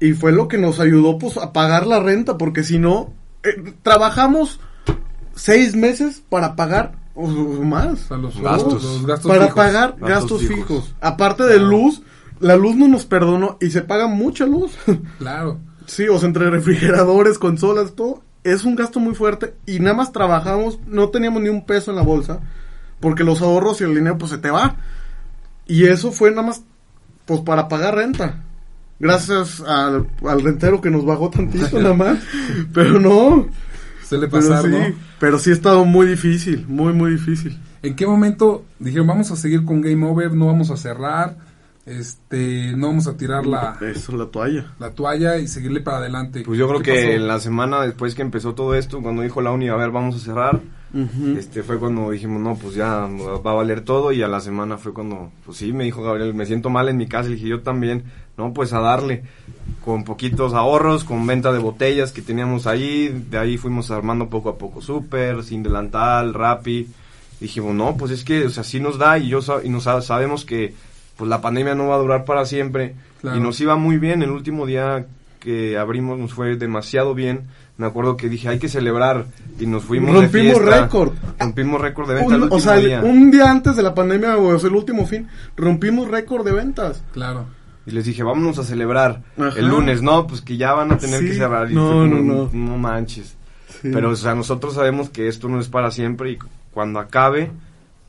Y 0.00 0.12
fue 0.12 0.32
lo 0.32 0.48
que 0.48 0.58
nos 0.58 0.80
ayudó 0.80 1.16
pues 1.16 1.36
a 1.38 1.52
pagar 1.52 1.86
la 1.86 2.00
renta, 2.00 2.36
porque 2.36 2.64
si 2.64 2.78
no, 2.78 3.12
eh, 3.44 3.72
trabajamos 3.82 4.60
seis 5.34 5.74
meses 5.76 6.22
para 6.28 6.56
pagar 6.56 6.92
o, 7.16 7.26
más. 7.62 8.00
Sea, 8.00 8.16
los 8.18 8.40
Gastos. 8.40 8.82
los 8.84 9.06
gastos 9.06 9.28
para 9.30 9.46
fijos. 9.46 9.56
pagar 9.56 9.96
Gastos 9.98 10.08
gastos, 10.08 10.40
fijos. 10.42 10.56
fijos. 10.56 10.94
Aparte 11.00 11.44
de 11.44 11.58
luz, 11.58 12.02
la 12.40 12.56
luz 12.56 12.76
no 12.76 12.86
nos 12.88 13.06
perdonó 13.06 13.56
y 13.60 13.70
se 13.70 13.82
paga 13.82 14.06
mucha 14.06 14.46
luz. 14.46 14.72
Claro. 15.18 15.58
sí, 15.86 16.06
o 16.08 16.18
sea, 16.18 16.28
entre 16.28 16.50
refrigeradores, 16.50 17.38
consolas, 17.38 17.94
todo. 17.94 18.22
Es 18.44 18.64
un 18.64 18.76
gasto 18.76 19.00
muy 19.00 19.14
fuerte 19.16 19.54
y 19.66 19.80
nada 19.80 19.96
más 19.96 20.12
trabajamos, 20.12 20.78
no 20.86 21.08
teníamos 21.08 21.42
ni 21.42 21.48
un 21.48 21.64
peso 21.66 21.90
en 21.90 21.96
la 21.96 22.02
bolsa, 22.02 22.38
porque 23.00 23.24
los 23.24 23.42
ahorros 23.42 23.80
y 23.80 23.84
el 23.84 23.94
dinero 23.94 24.18
pues 24.18 24.30
se 24.30 24.38
te 24.38 24.50
va. 24.50 24.76
Y 25.66 25.86
eso 25.86 26.12
fue 26.12 26.30
nada 26.30 26.42
más 26.42 26.62
pues 27.24 27.40
para 27.40 27.66
pagar 27.66 27.96
renta. 27.96 28.44
Gracias 29.00 29.60
al, 29.60 30.06
al 30.24 30.40
rentero 30.42 30.80
que 30.80 30.90
nos 30.90 31.04
bajó 31.04 31.28
tantito 31.28 31.78
nada 31.80 31.94
más. 31.94 32.18
Pero 32.72 33.00
no. 33.00 33.48
Suele 34.08 34.28
Pero 34.28 34.62
sí, 34.62 34.68
¿no? 34.68 34.78
pero 35.18 35.38
sí 35.38 35.50
ha 35.50 35.52
estado 35.54 35.84
muy 35.84 36.06
difícil, 36.06 36.64
muy, 36.68 36.92
muy 36.92 37.10
difícil. 37.12 37.58
¿En 37.82 37.96
qué 37.96 38.06
momento 38.06 38.64
dijeron 38.78 39.06
vamos 39.06 39.30
a 39.30 39.36
seguir 39.36 39.64
con 39.64 39.80
Game 39.80 40.04
Over, 40.06 40.32
no 40.34 40.46
vamos 40.46 40.70
a 40.70 40.76
cerrar, 40.76 41.36
este, 41.86 42.72
no 42.76 42.88
vamos 42.88 43.06
a 43.06 43.16
tirar 43.16 43.46
la, 43.46 43.76
Eso 43.80 44.12
es 44.12 44.18
la 44.18 44.26
toalla. 44.26 44.74
la 44.78 44.90
toalla 44.90 45.38
y 45.38 45.46
seguirle 45.48 45.80
para 45.80 45.98
adelante? 45.98 46.42
Pues 46.44 46.58
yo 46.58 46.68
creo 46.68 46.80
¿Qué 46.80 46.92
que 46.92 46.98
pasó? 47.00 47.10
en 47.12 47.28
la 47.28 47.40
semana 47.40 47.80
después 47.82 48.14
que 48.14 48.22
empezó 48.22 48.54
todo 48.54 48.74
esto, 48.74 49.00
cuando 49.02 49.22
dijo 49.22 49.40
la 49.40 49.52
uni, 49.52 49.68
a 49.68 49.76
ver, 49.76 49.90
vamos 49.90 50.16
a 50.16 50.18
cerrar, 50.18 50.60
este 51.38 51.62
fue 51.62 51.78
cuando 51.78 52.10
dijimos, 52.10 52.40
no, 52.40 52.56
pues 52.56 52.74
ya 52.74 53.06
va 53.44 53.50
a 53.50 53.54
valer 53.54 53.82
todo 53.82 54.12
y 54.12 54.22
a 54.22 54.28
la 54.28 54.40
semana 54.40 54.78
fue 54.78 54.92
cuando, 54.92 55.30
pues 55.44 55.58
sí, 55.58 55.72
me 55.72 55.84
dijo 55.84 56.02
Gabriel, 56.02 56.32
me 56.34 56.46
siento 56.46 56.70
mal 56.70 56.88
en 56.88 56.96
mi 56.96 57.06
casa, 57.06 57.28
le 57.28 57.34
dije 57.36 57.48
yo 57.48 57.60
también, 57.60 58.04
no, 58.38 58.52
pues 58.54 58.72
a 58.72 58.80
darle, 58.80 59.22
con 59.84 60.04
poquitos 60.04 60.54
ahorros, 60.54 61.04
con 61.04 61.26
venta 61.26 61.52
de 61.52 61.58
botellas 61.58 62.12
que 62.12 62.22
teníamos 62.22 62.66
ahí, 62.66 63.08
de 63.30 63.38
ahí 63.38 63.56
fuimos 63.58 63.90
armando 63.90 64.28
poco 64.28 64.48
a 64.50 64.58
poco 64.58 64.80
súper, 64.80 65.42
sin 65.44 65.62
delantal, 65.62 66.32
rapi, 66.34 66.88
dijimos, 67.40 67.74
no, 67.74 67.96
pues 67.96 68.12
es 68.12 68.24
que, 68.24 68.44
o 68.46 68.50
sea, 68.50 68.64
sí 68.64 68.80
nos 68.80 68.98
da 68.98 69.18
y 69.18 69.28
yo 69.28 69.40
y 69.62 69.68
nos 69.68 69.84
sa- 69.84 70.00
sabemos 70.02 70.44
que 70.44 70.74
pues 71.16 71.28
la 71.30 71.40
pandemia 71.40 71.74
no 71.74 71.88
va 71.88 71.96
a 71.96 71.98
durar 71.98 72.24
para 72.24 72.44
siempre 72.46 72.94
Claro. 73.20 73.38
y 73.38 73.40
nos 73.40 73.58
iba 73.60 73.76
muy 73.76 73.96
bien, 73.98 74.22
el 74.22 74.30
último 74.30 74.66
día 74.66 75.06
que 75.40 75.78
abrimos 75.78 76.18
nos 76.18 76.32
fue 76.34 76.56
demasiado 76.56 77.14
bien. 77.14 77.42
Me 77.78 77.86
acuerdo 77.86 78.16
que 78.16 78.28
dije, 78.30 78.48
hay 78.48 78.58
que 78.58 78.68
celebrar 78.68 79.26
y 79.60 79.66
nos 79.66 79.84
fuimos 79.84 80.14
de 80.14 80.22
Rompimos 80.22 80.62
récord. 80.64 81.12
Rompimos 81.38 81.80
récord 81.80 82.08
de 82.08 82.14
venta 82.14 82.30
el 82.34 82.36
Un- 82.36 82.42
último 82.44 82.56
o 82.56 82.60
sea, 82.60 82.74
día. 82.76 83.02
un 83.02 83.30
día 83.30 83.50
antes 83.50 83.76
de 83.76 83.82
la 83.82 83.94
pandemia, 83.94 84.38
o 84.38 84.58
sea, 84.58 84.70
el 84.70 84.76
último 84.76 85.06
fin, 85.06 85.28
rompimos 85.56 86.08
récord 86.08 86.44
de 86.44 86.52
ventas. 86.52 87.02
Claro. 87.12 87.46
Y 87.84 87.90
les 87.90 88.04
dije, 88.06 88.22
vámonos 88.22 88.58
a 88.58 88.64
celebrar 88.64 89.22
Ajá. 89.38 89.58
el 89.58 89.68
lunes, 89.68 90.00
no, 90.02 90.26
pues 90.26 90.40
que 90.40 90.56
ya 90.56 90.72
van 90.72 90.90
a 90.92 90.98
tener 90.98 91.20
Sí. 91.20 91.26
que 91.28 91.34
cerrar. 91.34 91.70
Y 91.70 91.74
No, 91.74 91.88
fue 91.92 92.08
no, 92.08 92.20
no. 92.22 92.50
no 92.52 92.78
manches. 92.78 93.36
Sí. 93.82 93.90
Pero, 93.92 94.10
o 94.10 94.16
sea, 94.16 94.34
nosotros 94.34 94.74
sabemos 94.74 95.10
que 95.10 95.28
esto 95.28 95.46
no 95.48 95.60
es 95.60 95.68
para 95.68 95.90
siempre 95.90 96.32
y 96.32 96.38
cuando 96.72 96.98
acabe, 96.98 97.52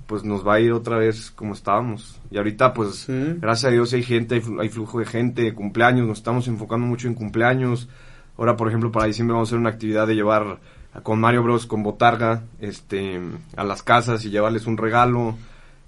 pues 0.08 0.24
nos 0.24 0.48
va 0.48 0.54
a 0.56 0.60
ir 0.62 0.72
otra 0.72 0.98
vez 0.98 1.30
como 1.32 1.54
estábamos. 1.54 2.20
Y 2.32 2.38
ahorita, 2.38 2.74
pues, 2.74 3.04
Sí. 3.06 3.36
gracias 3.42 3.66
a 3.70 3.74
Dios 3.74 3.92
hay 3.94 4.04
gente, 4.04 4.36
hay, 4.36 4.42
flu- 4.42 4.62
hay 4.62 4.70
flujo 4.70 5.00
de 5.00 5.06
gente, 5.06 5.54
cumpleaños, 5.54 6.08
nos 6.08 6.20
estamos 6.20 6.48
enfocando 6.48 6.88
mucho 6.88 7.08
en 7.10 7.14
cumpleaños. 7.14 7.90
Ahora, 8.38 8.56
por 8.56 8.68
ejemplo, 8.68 8.92
para 8.92 9.08
diciembre 9.08 9.34
vamos 9.34 9.50
a 9.50 9.52
hacer 9.52 9.60
una 9.60 9.70
actividad 9.70 10.08
de 10.08 10.16
llevar 10.16 10.60
a- 10.94 11.02
con 11.02 11.20
Mario 11.20 11.44
Bros, 11.44 11.66
con 11.66 11.84
Botarga, 11.84 12.44
este, 12.60 13.20
a 13.56 13.64
las 13.64 13.84
casas 13.84 14.24
y 14.26 14.30
llevarles 14.30 14.66
un 14.68 14.78
regalo 14.78 15.36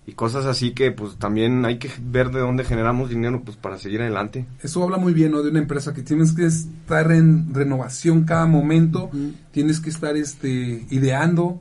y 0.07 0.13
cosas 0.13 0.45
así 0.45 0.71
que, 0.71 0.91
pues, 0.91 1.17
también 1.17 1.65
hay 1.65 1.77
que 1.77 1.91
ver 2.01 2.31
de 2.31 2.39
dónde 2.39 2.63
generamos 2.63 3.09
dinero, 3.09 3.41
pues, 3.45 3.57
para 3.57 3.77
seguir 3.77 4.01
adelante. 4.01 4.45
Eso 4.63 4.83
habla 4.83 4.97
muy 4.97 5.13
bien, 5.13 5.31
¿no? 5.31 5.43
De 5.43 5.49
una 5.51 5.59
empresa 5.59 5.93
que 5.93 6.01
tienes 6.01 6.31
que 6.33 6.45
estar 6.47 7.11
en 7.11 7.53
renovación 7.53 8.23
cada 8.23 8.47
momento, 8.47 9.11
tienes 9.51 9.79
que 9.79 9.89
estar, 9.91 10.15
este, 10.17 10.85
ideando. 10.89 11.59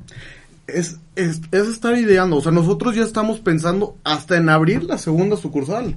Es, 0.66 0.98
es, 1.16 1.40
es 1.52 1.66
estar 1.68 1.96
ideando. 1.96 2.36
O 2.36 2.40
sea, 2.42 2.52
nosotros 2.52 2.94
ya 2.94 3.02
estamos 3.02 3.40
pensando 3.40 3.96
hasta 4.04 4.36
en 4.36 4.48
abrir 4.48 4.84
la 4.84 4.96
segunda 4.98 5.36
sucursal. 5.36 5.94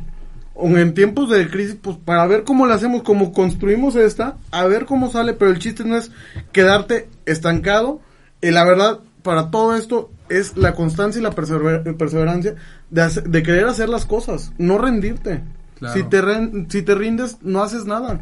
O 0.53 0.67
en 0.77 0.93
tiempos 0.93 1.29
de 1.29 1.49
crisis, 1.49 1.77
pues 1.81 1.97
para 1.97 2.27
ver 2.27 2.43
cómo 2.43 2.67
le 2.67 2.73
hacemos, 2.73 3.03
cómo 3.03 3.31
construimos 3.33 3.95
esta, 3.95 4.37
a 4.51 4.65
ver 4.65 4.85
cómo 4.85 5.09
sale. 5.09 5.33
Pero 5.33 5.51
el 5.51 5.59
chiste 5.59 5.83
no 5.85 5.95
es 5.97 6.11
quedarte 6.51 7.07
estancado. 7.25 8.01
Y 8.41 8.51
la 8.51 8.63
verdad, 8.65 8.99
para 9.23 9.49
todo 9.49 9.75
esto, 9.75 10.11
es 10.29 10.57
la 10.57 10.73
constancia 10.75 11.19
y 11.19 11.23
la 11.23 11.31
persever- 11.31 11.95
perseverancia 11.97 12.55
de, 12.89 13.01
hacer- 13.01 13.23
de 13.29 13.43
querer 13.43 13.65
hacer 13.65 13.89
las 13.89 14.05
cosas, 14.05 14.51
no 14.57 14.77
rendirte. 14.77 15.41
Claro. 15.79 15.93
Si, 15.95 16.03
te 16.03 16.21
ren- 16.21 16.67
si 16.69 16.81
te 16.83 16.95
rindes, 16.95 17.37
no 17.41 17.63
haces 17.63 17.85
nada. 17.85 18.21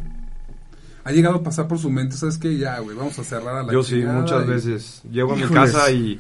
Ha 1.04 1.12
llegado 1.12 1.38
a 1.38 1.44
pasar 1.44 1.68
por 1.68 1.80
su 1.80 1.90
mente, 1.90 2.16
¿sabes 2.16 2.38
qué? 2.38 2.58
Ya, 2.58 2.80
güey, 2.80 2.96
vamos 2.96 3.18
a 3.20 3.24
cerrar 3.24 3.58
a 3.58 3.64
la 3.64 3.74
Yo 3.74 3.84
sí, 3.84 3.96
muchas 4.04 4.46
y- 4.46 4.48
veces. 4.50 5.02
Llego 5.12 5.34
a 5.34 5.36
mi 5.36 5.44
Híjoles. 5.44 5.72
casa 5.74 5.92
y, 5.92 6.20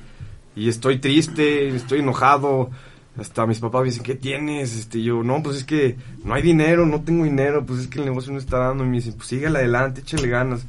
y 0.56 0.70
estoy 0.70 0.98
triste, 1.00 1.70
estoy 1.76 2.00
enojado. 2.00 2.72
Hasta 3.20 3.46
mis 3.46 3.60
papás 3.60 3.82
me 3.82 3.88
dicen, 3.88 4.04
¿qué 4.04 4.16
tienes? 4.16 4.76
Este, 4.76 5.02
yo, 5.02 5.24
no, 5.24 5.44
pues 5.44 5.58
es 5.58 5.64
que 5.66 5.98
no 6.24 6.34
hay 6.34 6.42
dinero, 6.42 6.86
no 6.86 7.02
tengo 7.02 7.26
dinero, 7.26 7.66
pues 7.66 7.82
es 7.82 7.88
que 7.88 8.00
el 8.00 8.06
negocio 8.06 8.32
no 8.32 8.40
está 8.40 8.60
dando. 8.60 8.86
Y 8.86 8.88
me 8.88 8.98
dicen, 8.98 9.14
pues 9.16 9.28
síguele 9.28 9.60
adelante, 9.60 10.02
échale 10.02 10.28
ganas. 10.28 10.66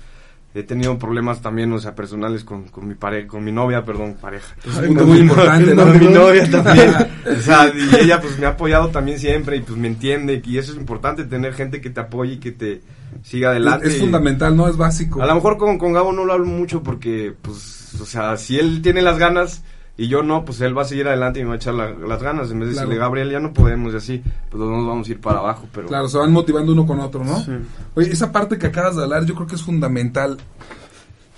He 0.53 0.65
tenido 0.65 0.99
problemas 0.99 1.41
también, 1.41 1.73
o 1.73 1.79
sea, 1.79 1.95
personales 1.95 2.43
con, 2.43 2.65
con 2.65 2.89
mi 2.89 2.97
pareja, 2.97 3.29
con 3.29 3.45
mi 3.45 3.53
novia, 3.53 3.85
perdón, 3.85 4.17
pareja. 4.21 4.57
Es 4.67 4.79
un 4.79 4.87
punto 4.89 5.07
muy 5.07 5.19
importante, 5.21 5.77
¿no? 5.77 5.85
Con 5.85 5.99
mi 6.01 6.09
novia 6.09 6.51
también. 6.51 6.93
o 7.25 7.41
sea, 7.41 7.73
y 7.73 8.03
ella 8.03 8.21
pues 8.21 8.37
me 8.37 8.47
ha 8.47 8.51
apoyado 8.51 8.89
también 8.89 9.21
siempre 9.21 9.57
y 9.57 9.61
pues 9.61 9.79
me 9.79 9.87
entiende. 9.87 10.43
Y 10.45 10.59
eso 10.59 10.73
es 10.73 10.79
importante, 10.79 11.23
tener 11.25 11.55
gente 11.55 11.81
que 11.81 11.91
te 11.91 12.01
apoye 12.01 12.35
y 12.35 12.39
que 12.39 12.51
te 12.51 12.81
siga 13.23 13.51
adelante. 13.51 13.87
Es, 13.87 13.95
es 13.95 14.01
fundamental, 14.01 14.57
¿no? 14.57 14.67
Es 14.67 14.77
básico. 14.77 15.23
a 15.23 15.27
lo 15.27 15.37
mejor 15.37 15.57
con, 15.57 15.79
con 15.79 15.93
Gabo 15.93 16.13
no 16.13 16.25
lo 16.25 16.33
hablo 16.33 16.47
mucho 16.47 16.83
porque, 16.83 17.33
pues, 17.41 17.95
o 18.01 18.05
sea, 18.05 18.37
si 18.37 18.59
él 18.59 18.83
tiene 18.83 19.03
las 19.03 19.19
ganas 19.19 19.63
y 20.03 20.09
yo 20.09 20.23
no, 20.23 20.45
pues 20.45 20.61
él 20.63 20.77
va 20.77 20.83
a 20.83 20.85
seguir 20.87 21.07
adelante 21.09 21.41
y 21.41 21.43
me 21.43 21.49
va 21.51 21.55
a 21.55 21.59
echar 21.59 21.75
la- 21.75 21.91
las 21.91 22.23
ganas. 22.23 22.51
En 22.51 22.61
vez 22.61 22.69
de 22.69 22.75
Claro. 22.75 22.89
decirle, 22.89 23.05
Gabriel, 23.05 23.31
ya 23.31 23.41
no 23.41 23.53
podemos 23.53 23.93
y 23.93 23.97
así, 23.97 24.19
pues 24.49 24.59
los 24.61 24.69
dos 24.71 24.87
vamos 24.87 25.09
a 25.09 25.11
ir 25.11 25.21
para 25.21 25.41
abajo. 25.41 25.69
Pero 25.73 25.89
Claro, 25.89 26.09
se 26.09 26.17
van 26.19 26.33
motivando 26.33 26.73
uno 26.73 26.87
con 26.87 27.01
otro, 27.01 27.23
¿no? 27.25 27.39
Sí. 27.45 27.53
Oye, 27.95 28.11
esa 28.11 28.33
parte 28.33 28.57
que 28.59 28.67
acabas 28.69 28.97
de 28.97 29.03
hablar 29.03 29.25
yo 29.27 29.35
creo 29.35 29.47
que 29.47 29.57
es 29.57 29.63
fundamental. 29.63 30.39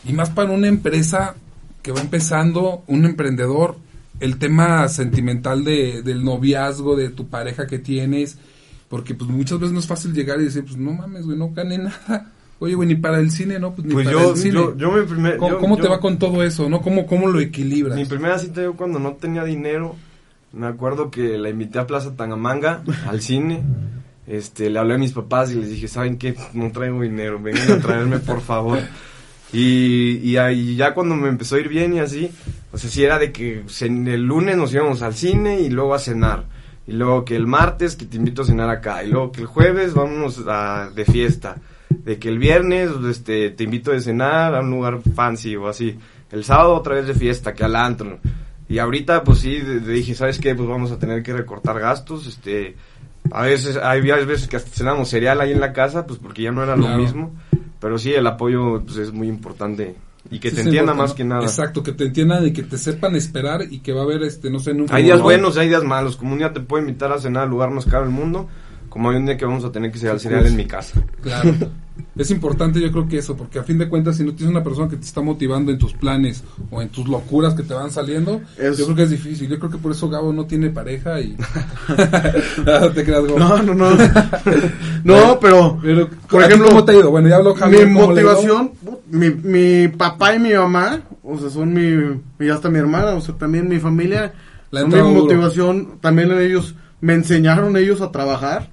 Y 0.05 0.13
más 0.13 0.31
para 0.31 0.51
una 0.53 0.69
empresa 0.69 1.35
que 1.83 1.93
va 1.93 2.01
empezando, 2.01 2.83
un 2.87 3.05
emprendedor, 3.05 3.77
el 4.21 4.39
tema 4.39 4.87
sentimental 4.89 5.65
de, 5.65 6.03
del 6.03 6.25
noviazgo, 6.25 6.95
de 6.97 7.09
tu 7.11 7.29
pareja 7.29 7.67
que 7.67 7.79
tienes, 7.81 8.39
porque 8.89 9.15
pues 9.15 9.29
muchas 9.31 9.59
veces 9.59 9.73
no 9.73 9.81
es 9.81 9.87
fácil 9.87 10.13
llegar 10.13 10.41
y 10.41 10.45
decir, 10.45 10.65
pues 10.65 10.77
no 10.77 10.93
mames, 10.93 11.25
güey, 11.27 11.37
no 11.37 11.51
gané 11.51 11.79
nada. 11.79 12.31
Oye, 12.63 12.75
güey, 12.75 12.89
ni 12.89 12.95
para 12.95 13.19
el 13.19 13.31
cine, 13.31 13.59
¿no? 13.59 13.75
Pues 13.75 13.87
ni 13.87 13.95
Pues 13.95 14.07
para 14.07 14.21
yo, 14.23 14.31
el 14.31 14.37
cine. 14.37 14.55
yo, 14.55 14.77
yo 14.77 14.93
mi 14.93 15.03
primer... 15.07 15.37
¿Cómo, 15.37 15.51
yo- 15.53 15.59
cómo 15.59 15.77
te 15.79 15.89
va 15.89 16.01
con 16.01 16.19
todo 16.19 16.43
eso, 16.45 16.69
no? 16.69 16.81
¿Cómo, 16.81 17.07
cómo 17.07 17.29
lo 17.29 17.41
equilibras? 17.41 17.97
Mi 17.97 18.05
primera 18.05 18.39
cita 18.39 18.63
yo 18.63 18.75
cuando 18.75 18.99
no 18.99 19.15
tenía 19.15 19.45
dinero, 19.45 19.97
me 20.53 20.67
acuerdo 20.67 21.11
que 21.11 21.39
la 21.39 21.49
invité 21.49 21.79
a 21.79 21.87
Plaza 21.87 22.15
Tangamanga, 22.17 22.83
al 23.09 23.21
cine, 23.21 23.63
este, 24.27 24.71
le 24.71 24.79
hablé 24.79 24.95
a 24.95 24.99
mis 24.99 25.13
papás 25.13 25.51
y 25.51 25.57
les 25.57 25.71
dije, 25.71 25.89
¿saben 25.89 26.19
qué? 26.19 26.35
No 26.55 26.71
traigo 26.71 27.01
dinero, 27.03 27.41
vengan 27.43 27.71
a 27.73 27.79
traerme 27.81 28.19
por 28.19 28.41
favor. 28.41 28.79
Y, 29.53 30.17
y 30.23 30.37
ahí 30.39 30.77
ya 30.77 30.95
cuando 30.95 31.15
me 31.15 31.29
empezó 31.29 31.57
a 31.57 31.61
ir 31.61 31.69
bien 31.69 31.93
y 31.95 31.99
así, 32.01 32.31
o 32.73 32.79
sea, 32.79 32.89
sí 32.89 33.05
era 33.05 33.19
de 33.19 33.33
que 33.33 33.65
el 33.81 34.23
lunes 34.23 34.57
nos 34.57 34.73
íbamos 34.73 35.03
al 35.03 35.15
cine 35.15 35.61
y 35.61 35.69
luego 35.69 35.95
a 35.95 35.99
cenar. 35.99 36.45
Y 36.87 36.93
luego 36.93 37.25
que 37.25 37.37
el 37.37 37.47
martes 37.47 37.95
que 37.95 38.07
te 38.07 38.17
invito 38.17 38.43
a 38.43 38.45
cenar 38.47 38.71
acá. 38.71 39.05
Y 39.05 39.09
luego 39.09 39.31
que 39.31 39.43
el 39.43 39.47
jueves 39.47 39.95
vámonos 39.95 40.43
a- 40.49 40.91
de 40.95 41.05
fiesta. 41.05 41.57
De 42.05 42.19
que 42.19 42.29
el 42.29 42.39
viernes 42.39 42.91
este, 43.09 43.51
te 43.51 43.65
invito 43.65 43.93
a 43.93 44.01
cenar 44.01 44.55
a 44.55 44.61
un 44.61 44.71
lugar 44.71 45.01
fancy 45.15 45.55
o 45.57 45.69
así. 45.69 45.97
El 46.31 46.45
sábado 46.45 46.75
otra 46.75 46.95
vez 46.97 47.07
de 47.07 47.15
fiesta, 47.15 47.55
que 47.55 47.65
al 47.65 47.77
antro. 47.77 48.19
Y 48.69 48.79
ahorita 48.79 49.23
pues 49.23 49.39
sí, 49.41 49.59
dije, 49.61 50.15
¿sabes 50.15 50.39
qué? 50.39 50.55
Pues 50.55 50.69
vamos 50.69 50.91
a 50.91 50.99
tener 50.99 51.23
que 51.23 51.33
recortar 51.33 51.79
gastos. 51.79 52.27
Este, 52.27 52.75
a 53.31 53.43
veces, 53.43 53.77
hay 53.77 54.01
veces 54.01 54.49
que 54.49 54.57
hasta 54.57 54.71
cenamos 54.71 55.09
cereal 55.11 55.41
ahí 55.41 55.53
en 55.53 55.61
la 55.61 55.73
casa, 55.73 56.07
pues 56.07 56.19
porque 56.19 56.43
ya 56.43 56.51
no 56.53 56.63
era 56.63 56.75
Claro. 56.75 56.97
lo 56.97 57.03
mismo. 57.03 57.35
Pero 57.81 57.99
sí, 57.99 58.13
el 58.15 58.27
apoyo 58.27 58.81
pues, 58.85 58.97
es 58.97 59.13
muy 59.13 59.29
importante. 59.29 59.95
Y 60.31 60.39
que 60.39 60.51
Sí, 60.51 60.57
te 60.57 60.63
entienda 60.63 60.95
más 60.95 61.15
que 61.15 61.25
nada. 61.25 61.43
Exacto, 61.43 61.83
que 61.83 61.93
te 61.93 62.05
entiendan 62.05 62.47
y 62.47 62.53
que 62.53 62.63
te 62.63 62.79
sepan 62.79 63.15
esperar 63.17 63.63
y 63.71 63.81
que 63.81 63.93
va 63.93 64.01
a 64.01 64.05
haber, 64.05 64.23
este, 64.23 64.51
no 64.51 64.59
sé, 64.61 64.71
un 64.71 64.87
Hay 64.91 65.03
días 65.03 65.21
buenos, 65.21 65.57
hay 65.59 65.69
días 65.69 65.83
malos. 65.85 66.17
Como 66.17 66.33
un 66.33 66.39
día 66.39 66.53
te 66.53 66.61
puedo 66.61 66.81
invitar 66.83 67.13
a 67.13 67.19
cenar 67.19 67.43
al 67.45 67.51
lugar 67.51 67.71
más 67.71 67.85
caro 67.85 68.05
del 68.05 68.13
mundo, 68.15 68.49
como 68.93 69.09
hay 69.11 69.17
un 69.17 69.25
día 69.27 69.37
que 69.39 69.45
vamos 69.47 69.65
a 69.65 69.73
tener 69.73 69.91
que 69.91 69.99
cenar 69.99 70.21
cereal 70.21 70.47
en 70.47 70.55
mi 70.57 70.67
casa. 70.67 71.01
Claro. 71.23 71.55
Es 72.17 72.31
importante 72.31 72.81
yo 72.81 72.91
creo 72.93 73.09
que 73.09 73.19
eso, 73.19 73.37
porque 73.37 73.59
a 73.59 73.63
fin 73.63 73.79
de 73.79 73.89
cuentas 73.89 74.17
si 74.17 74.25
no 74.25 74.35
tienes 74.35 74.55
una 74.55 74.63
persona 74.63 74.89
que 74.89 74.97
te 74.97 75.05
está 75.05 75.21
motivando 75.23 75.73
en 75.73 75.79
tus 75.79 75.93
planes 75.95 76.43
o 76.71 76.83
en 76.83 76.89
tus 76.91 77.09
locuras 77.09 77.55
que 77.55 77.63
te 77.63 77.73
van 77.75 77.91
saliendo, 77.91 78.41
Es- 78.59 78.77
yo 78.79 78.85
creo 78.85 78.97
que 78.97 79.03
es 79.05 79.11
difícil. 79.11 79.49
Yo 79.49 79.59
creo 79.59 79.71
que 79.71 79.79
por 79.79 79.93
eso 79.93 80.09
Gabo 80.11 80.33
no 80.33 80.45
tiene 80.47 80.69
pareja 80.71 81.21
y... 81.21 81.37
no 82.67 82.91
te 82.91 83.05
creas, 83.05 83.25
Gabo. 83.25 83.39
No, 83.39 83.63
no, 83.63 83.75
no. 83.75 83.91
no, 85.05 85.39
pero, 85.41 85.79
Pero, 85.83 86.09
por 86.29 86.43
¿a 86.43 86.47
ti 86.49 86.53
ejemplo, 86.55 86.69
¿cómo 86.71 86.85
te 86.85 86.93
ha 86.93 86.95
ido? 86.97 87.11
Bueno, 87.11 87.29
ya 87.29 87.37
habló 87.37 87.55
Javier. 87.55 87.87
mi 87.87 87.93
motivación, 87.95 88.73
mi, 89.11 89.31
mi 89.31 89.89
papá 89.89 90.35
y 90.35 90.39
mi 90.39 90.53
mamá, 90.53 91.01
o 91.23 91.39
sea, 91.39 91.51
son 91.51 91.73
mi, 91.73 92.21
y 92.45 92.49
hasta 92.51 92.69
mi 92.69 92.79
hermana, 92.79 93.13
o 93.13 93.21
sea, 93.21 93.35
también 93.37 93.69
mi 93.69 93.79
familia, 93.79 94.33
Le 94.71 94.81
ha 94.81 94.83
son 94.83 94.91
mi 94.91 94.95
entrado 94.97 95.09
duro. 95.11 95.23
motivación, 95.25 95.99
también 96.01 96.31
ellos, 96.33 96.75
me 97.01 97.15
enseñaron 97.15 97.77
ellos 97.77 98.01
a 98.01 98.11
trabajar, 98.13 98.71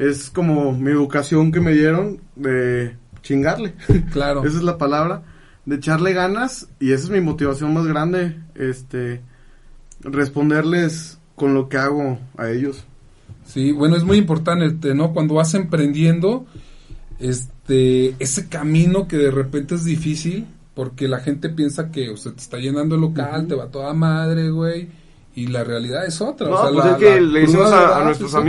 es 0.00 0.30
como 0.30 0.72
mi 0.72 0.90
educación 0.90 1.52
que 1.52 1.60
me 1.60 1.72
dieron 1.72 2.20
de 2.34 2.96
chingarle, 3.22 3.74
Claro. 4.12 4.44
esa 4.44 4.56
es 4.56 4.62
la 4.64 4.78
palabra, 4.78 5.22
de 5.66 5.76
echarle 5.76 6.12
ganas, 6.14 6.68
y 6.80 6.92
esa 6.92 7.04
es 7.04 7.10
mi 7.10 7.20
motivación 7.20 7.74
más 7.74 7.86
grande, 7.86 8.40
este, 8.54 9.20
responderles 10.00 11.18
con 11.36 11.54
lo 11.54 11.68
que 11.68 11.76
hago 11.76 12.18
a 12.36 12.48
ellos. 12.50 12.84
Sí, 13.44 13.72
bueno, 13.72 13.96
es 13.96 14.04
muy 14.04 14.16
importante, 14.16 14.94
¿no? 14.94 15.12
Cuando 15.12 15.34
vas 15.34 15.54
emprendiendo, 15.54 16.46
este, 17.18 18.14
ese 18.18 18.48
camino 18.48 19.06
que 19.08 19.16
de 19.16 19.30
repente 19.30 19.74
es 19.74 19.84
difícil, 19.84 20.46
porque 20.74 21.08
la 21.08 21.20
gente 21.20 21.48
piensa 21.50 21.90
que, 21.90 22.10
o 22.10 22.16
sea, 22.16 22.32
te 22.32 22.38
está 22.40 22.58
llenando 22.58 22.94
el 22.94 23.00
local, 23.02 23.46
te 23.46 23.54
va 23.54 23.66
toda 23.66 23.92
madre, 23.92 24.50
güey, 24.50 24.88
y 25.34 25.48
la 25.48 25.64
realidad 25.64 26.06
es 26.06 26.20
otra. 26.20 26.48
No, 26.48 26.54
o 26.56 26.62
sea, 26.62 26.70
pues 26.72 26.84
la- 26.84 26.90
es 26.92 26.96
que 26.98 27.20
le 27.20 27.40
decimos 27.40 27.72
a, 27.72 28.04
nuestros 28.04 28.30
es 28.30 28.36
otra. 28.36 28.44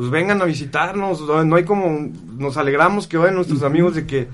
Pues 0.00 0.08
vengan 0.10 0.40
a 0.40 0.46
visitarnos, 0.46 1.20
no 1.20 1.44
no 1.44 1.56
hay 1.56 1.64
como, 1.64 2.08
nos 2.38 2.56
alegramos 2.56 3.06
que 3.06 3.18
vayan 3.18 3.34
nuestros 3.34 3.62
amigos 3.62 3.94
de 3.96 4.06
que 4.06 4.28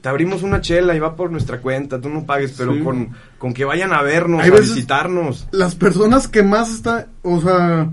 te 0.00 0.08
abrimos 0.08 0.42
una 0.42 0.60
chela 0.60 0.96
y 0.96 0.98
va 0.98 1.14
por 1.14 1.30
nuestra 1.30 1.60
cuenta, 1.60 2.00
tú 2.00 2.08
no 2.08 2.26
pagues, 2.26 2.54
pero 2.58 2.74
Sí. 2.74 2.80
con, 2.80 3.10
con 3.38 3.54
que 3.54 3.64
vayan 3.64 3.92
a 3.92 4.02
vernos, 4.02 4.42
Hay 4.42 4.50
a 4.50 4.54
visitarnos. 4.54 5.46
las 5.52 5.76
personas 5.76 6.26
que 6.26 6.42
más 6.42 6.74
está, 6.74 7.06
o 7.22 7.40
sea, 7.40 7.88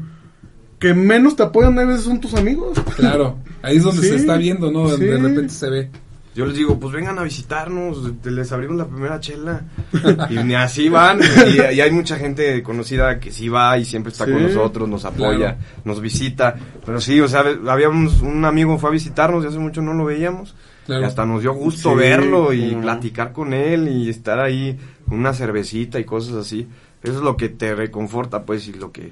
que 0.79 0.95
menos 0.95 1.35
te 1.35 1.43
apoyan 1.43 1.77
a 1.77 1.85
veces 1.85 2.05
son 2.05 2.19
tus 2.19 2.33
amigos. 2.33 2.79
Claro, 2.95 3.37
ahí 3.61 3.77
es 3.77 3.83
donde 3.83 4.01
Sí, 4.01 4.07
se 4.09 4.15
está 4.15 4.37
viendo, 4.37 4.71
¿no? 4.71 4.89
De 4.89 5.17
repente 5.17 5.49
se 5.49 5.69
ve. 5.69 5.91
Yo 6.35 6.45
les 6.45 6.55
digo, 6.55 6.79
pues 6.79 6.93
vengan 6.93 7.17
a 7.19 7.23
visitarnos, 7.23 8.13
les 8.23 8.51
abrimos 8.51 8.77
la 8.77 8.85
primera 8.87 9.19
chela. 9.19 9.61
y 10.29 10.35
ni 10.37 10.53
así 10.55 10.87
van. 10.87 11.19
Y, 11.21 11.75
y 11.75 11.81
hay 11.81 11.91
mucha 11.91 12.15
gente 12.17 12.61
conocida 12.63 13.19
que 13.19 13.31
sí 13.31 13.49
va 13.49 13.77
y 13.77 13.83
siempre 13.85 14.11
está 14.11 14.25
Sí. 14.25 14.31
con 14.31 14.43
nosotros, 14.43 14.87
nos 14.87 15.05
apoya, 15.05 15.37
Claro. 15.37 15.57
nos 15.85 15.99
visita. 15.99 16.55
Pero 16.85 17.01
sí, 17.01 17.19
o 17.19 17.27
sea, 17.27 17.43
habíamos 17.67 18.21
un 18.21 18.45
amigo 18.45 18.77
fue 18.77 18.89
a 18.89 18.93
visitarnos 18.93 19.43
y 19.43 19.47
hace 19.47 19.59
mucho 19.59 19.81
no 19.81 19.93
lo 19.93 20.05
veíamos. 20.05 20.55
Claro. 20.85 21.01
Y 21.01 21.05
hasta 21.05 21.25
nos 21.25 21.41
dio 21.41 21.53
gusto 21.53 21.91
Sí, 21.91 21.95
verlo 21.97 22.53
y 22.53 22.73
platicar 22.75 23.31
con 23.33 23.53
él 23.53 23.87
y 23.89 24.09
estar 24.09 24.39
ahí 24.39 24.77
con 25.07 25.19
una 25.19 25.33
cervecita 25.33 25.99
y 25.99 26.03
cosas 26.03 26.35
así. 26.35 26.67
Eso 27.03 27.13
es 27.17 27.21
lo 27.21 27.37
que 27.37 27.49
te 27.49 27.75
reconforta, 27.75 28.43
pues, 28.43 28.67
y 28.67 28.73
lo 28.73 28.91
que, 28.91 29.11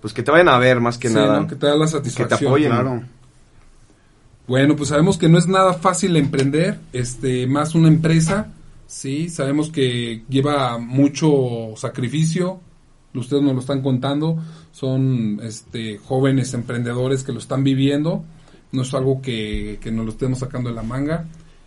pues 0.00 0.12
que 0.14 0.22
te 0.22 0.30
vayan 0.30 0.48
a 0.48 0.58
ver 0.58 0.80
más 0.80 0.98
que 0.98 1.08
Sí, 1.08 1.14
nada. 1.14 1.40
¿no? 1.40 1.46
Que 1.46 1.56
te 1.56 1.66
da 1.66 1.76
la 1.76 1.84
que 1.86 1.90
satisfacción. 1.92 2.38
te 2.40 2.46
apoyen. 2.46 2.70
Claro. 2.70 3.02
Bueno, 4.46 4.76
pues 4.76 4.90
sabemos 4.90 5.16
que 5.16 5.28
no 5.28 5.38
es 5.38 5.46
nada 5.46 5.72
fácil 5.74 6.16
emprender, 6.16 6.78
este, 6.92 7.46
más 7.46 7.74
una 7.74 7.88
empresa, 7.88 8.52
sí, 8.86 9.30
sabemos 9.30 9.70
que 9.70 10.22
lleva 10.28 10.76
mucho 10.78 11.74
sacrificio, 11.76 12.60
ustedes 13.14 13.42
nos 13.42 13.54
lo 13.54 13.60
están 13.60 13.80
contando, 13.80 14.42
son 14.72 15.40
este 15.42 15.98
jóvenes 15.98 16.52
emprendedores 16.52 17.22
que 17.22 17.32
lo 17.32 17.38
están 17.38 17.64
viviendo, 17.64 18.22
no 18.72 18.82
es 18.82 18.92
algo 18.92 19.22
que, 19.22 19.78
que 19.80 19.90
nos 19.90 20.04
lo 20.04 20.12
estemos 20.12 20.40
sacando 20.40 20.68
de 20.68 20.76
la 20.76 20.82
manga. 20.82 21.26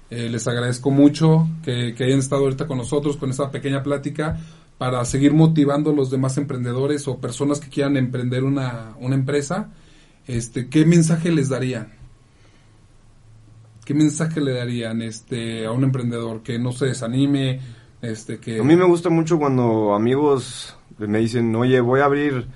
Eh, 0.10 0.30
les 0.30 0.48
agradezco 0.48 0.92
mucho 0.92 1.48
que, 1.64 1.94
que 1.96 2.04
hayan 2.04 2.20
estado 2.20 2.44
ahorita 2.44 2.68
con 2.68 2.78
nosotros 2.78 3.18
con 3.18 3.30
esta 3.30 3.52
pequeña 3.52 3.84
plática 3.84 4.40
para 4.78 5.04
seguir 5.04 5.34
motivando 5.34 5.90
a 5.92 5.94
los 5.94 6.12
demás 6.12 6.38
emprendedores 6.38 7.08
o 7.08 7.18
personas 7.18 7.60
que 7.60 7.70
quieran 7.70 7.98
emprender 7.98 8.44
una, 8.44 8.96
una 9.00 9.16
empresa. 9.16 9.70
Este, 10.28 10.68
¿qué 10.68 10.86
mensaje 10.86 11.32
les 11.32 11.50
darían? 11.50 11.97
¿Qué 13.88 13.94
mensaje 13.94 14.42
le 14.42 14.52
darían 14.52 15.02
este 15.02 15.66
a 15.66 15.72
un 15.72 15.86
emprendedor 15.86 16.44
que 16.44 16.60
no 16.60 16.74
se 16.74 16.88
desanime, 16.88 17.62
este 18.02 18.38
que 18.38 18.60
A 18.60 18.64
mí 18.64 18.76
me 18.76 18.84
gusta 18.84 19.10
mucho 19.10 19.40
cuando 19.40 19.96
amigos 19.96 20.78
me 20.98 21.20
dicen, 21.20 21.56
oye, 21.56 21.80
voy 21.80 22.02
a 22.02 22.04
abrir, 22.04 22.48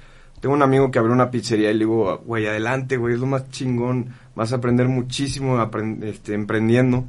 tengo 0.41 0.53
un 0.53 0.61
amigo 0.61 0.91
que 0.91 0.99
abrió 0.99 1.13
una 1.13 1.31
pizzería 1.31 1.71
y 1.71 1.75
le 1.75 1.79
digo, 1.85 2.17
güey, 2.25 2.47
adelante, 2.47 2.97
güey, 2.97 3.13
es 3.13 3.21
lo 3.21 3.27
más 3.27 3.49
chingón, 3.49 4.07
vas 4.35 4.51
a 4.51 4.57
aprender 4.57 4.89
muchísimo 4.89 5.59
apren- 5.59 6.03
este, 6.03 6.33
emprendiendo. 6.33 7.05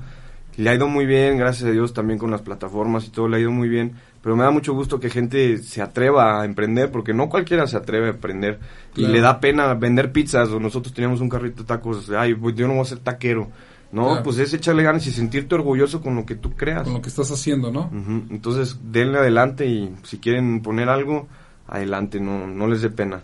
Le 0.56 0.70
ha 0.70 0.74
ido 0.76 0.87
muy 0.87 1.04
bien, 1.04 1.37
gracias 1.37 1.68
a 1.68 1.72
Dios, 1.72 1.92
también 1.92 2.20
con 2.20 2.30
las 2.30 2.42
plataformas 2.42 3.04
y 3.06 3.11
todo, 3.11 3.26
le 3.26 3.38
ha 3.38 3.40
ido 3.40 3.50
muy 3.50 3.68
bien. 3.68 3.94
Pero 4.22 4.37
me 4.37 4.44
da 4.44 4.52
mucho 4.52 4.72
gusto 4.72 5.00
que 5.00 5.11
gente 5.11 5.58
se 5.58 5.82
atreva 5.82 6.42
a 6.42 6.44
emprender, 6.44 6.92
porque 6.92 7.12
no 7.12 7.28
cualquiera 7.28 7.66
se 7.66 7.76
atreve 7.76 8.06
a 8.06 8.11
emprender. 8.11 8.61
Claro. 8.94 9.11
Y 9.11 9.12
le 9.14 9.20
da 9.20 9.40
pena 9.40 9.74
vender 9.74 10.12
pizzas, 10.12 10.50
o 10.50 10.61
nosotros 10.61 10.94
teníamos 10.94 11.20
un 11.20 11.28
carrito 11.28 11.62
de 11.62 11.66
tacos, 11.66 12.08
ay, 12.11 12.35
pues 12.37 12.54
yo 12.54 12.68
no 12.68 12.74
voy 12.74 12.82
a 12.82 12.85
ser 12.85 12.98
taquero. 13.00 13.50
No, 13.92 14.07
Claro. 14.07 14.22
pues 14.22 14.38
es 14.38 14.52
echarle 14.55 14.83
ganas 14.83 15.07
y 15.07 15.12
sentirte 15.12 15.55
orgulloso 15.55 16.00
con 16.00 16.14
lo 16.16 16.24
que 16.24 16.35
tú 16.35 16.52
creas. 16.57 16.85
con 16.85 16.94
lo 16.94 17.02
que 17.02 17.11
estás 17.11 17.31
haciendo, 17.31 17.70
¿no? 17.70 17.90
Entonces, 18.31 18.78
denle 18.90 19.18
adelante 19.18 19.66
y 19.66 19.94
si 20.02 20.18
quieren 20.18 20.62
poner 20.62 20.88
algo, 20.88 21.28
adelante, 21.68 22.18
no, 22.18 22.46
no 22.46 22.66
les 22.66 22.81
dé 22.83 22.88
pena. 22.90 23.20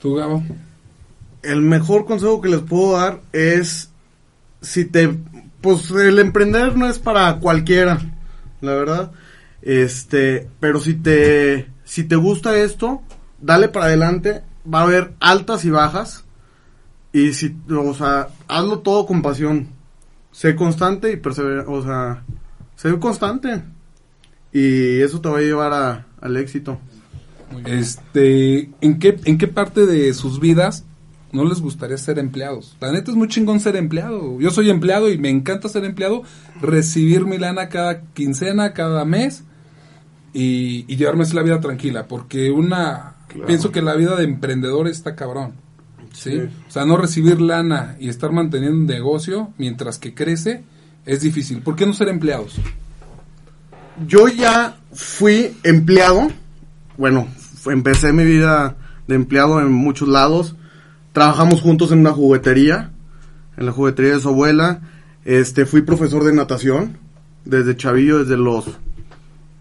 Tú, 0.00 0.14
Gabo. 0.16 0.42
El 1.42 1.62
mejor 1.62 2.04
consejo 2.04 2.40
que 2.40 2.48
les 2.50 2.60
puedo 2.60 2.98
dar 2.98 3.20
es 3.32 3.90
si 4.60 4.84
te 4.84 5.08
pues 5.60 5.90
el 5.90 6.18
emprender 6.18 6.76
no 6.76 6.86
es 6.88 6.98
para 6.98 7.36
cualquiera, 7.38 7.98
la 8.60 8.72
verdad. 8.74 9.12
Este, 9.62 10.48
pero 10.60 10.80
si 10.80 10.94
te 10.94 11.66
si 11.84 12.04
te 12.04 12.16
gusta 12.16 12.56
esto, 12.58 13.00
dale 13.40 13.68
para 13.68 13.86
adelante, 13.86 14.42
va 14.72 14.80
a 14.80 14.84
haber 14.84 15.14
altas 15.20 15.64
y 15.64 15.70
bajas. 15.70 16.21
Y 17.12 17.32
si, 17.34 17.54
o 17.70 17.94
sea, 17.94 18.28
hazlo 18.48 18.78
todo 18.80 19.06
con 19.06 19.20
pasión. 19.22 19.68
Sé 20.30 20.56
constante 20.56 21.12
y 21.12 21.16
persevera, 21.16 21.64
o 21.68 21.82
sea, 21.82 22.24
sé 22.76 22.98
constante. 22.98 23.62
Y 24.52 25.00
eso 25.00 25.20
te 25.20 25.28
va 25.28 25.38
a 25.38 25.42
llevar 25.42 25.72
a- 25.72 26.06
al 26.20 26.36
éxito. 26.36 26.78
Este, 27.66 28.70
¿en 28.80 28.98
qué 28.98 29.18
en 29.24 29.36
qué 29.38 29.46
parte 29.48 29.84
de 29.86 30.12
sus 30.14 30.40
vidas 30.40 30.84
no 31.32 31.44
les 31.44 31.60
gustaría 31.60 31.98
ser 31.98 32.18
empleados? 32.18 32.76
La 32.80 32.92
neta 32.92 33.10
es 33.10 33.16
muy 33.16 33.28
chingón 33.28 33.60
ser 33.60 33.76
empleado. 33.76 34.40
Yo 34.40 34.50
soy 34.50 34.70
empleado 34.70 35.10
y 35.10 35.18
me 35.18 35.28
encanta 35.28 35.68
ser 35.68 35.84
empleado, 35.84 36.22
recibir 36.60 37.26
mi 37.26 37.38
lana 37.38 37.68
cada 37.68 38.02
quincena, 38.14 38.72
cada 38.72 39.04
mes 39.04 39.44
y, 40.32 40.84
y 40.88 40.96
llevarme 40.96 41.24
así 41.24 41.34
la 41.34 41.42
vida 41.42 41.60
tranquila, 41.60 42.06
porque 42.08 42.50
una 42.50 43.16
pienso 43.46 43.70
que 43.70 43.82
la 43.82 43.94
vida 43.94 44.16
de 44.16 44.24
emprendedor 44.24 44.88
está 44.88 45.14
cabrón. 45.14 45.52
¿Sí? 46.12 46.30
Sí. 46.30 46.38
O 46.68 46.70
sea, 46.70 46.84
no 46.84 46.96
recibir 46.96 47.40
lana 47.40 47.96
y 47.98 48.08
estar 48.08 48.32
manteniendo 48.32 48.78
un 48.78 48.86
negocio 48.86 49.52
mientras 49.58 49.98
que 49.98 50.14
crece 50.14 50.64
es 51.04 51.20
difícil. 51.20 51.62
¿Por 51.62 51.76
qué 51.76 51.86
no 51.86 51.92
ser 51.92 52.08
empleados? 52.08 52.56
Yo 54.06 54.28
ya 54.28 54.76
fui 54.92 55.56
empleado. 55.62 56.28
Bueno, 56.96 57.28
empecé 57.66 58.12
mi 58.12 58.24
vida 58.24 58.76
de 59.06 59.14
empleado 59.14 59.60
en 59.60 59.72
muchos 59.72 60.08
lados. 60.08 60.56
Trabajamos 61.12 61.60
juntos 61.60 61.92
en 61.92 62.00
una 62.00 62.12
juguetería, 62.12 62.90
en 63.56 63.66
la 63.66 63.72
juguetería 63.72 64.14
de 64.14 64.20
su 64.20 64.28
abuela. 64.28 64.80
Este, 65.24 65.66
fui 65.66 65.82
profesor 65.82 66.24
de 66.24 66.32
natación 66.32 66.98
desde 67.44 67.76
chavillo, 67.76 68.20
desde 68.20 68.36
los 68.36 68.66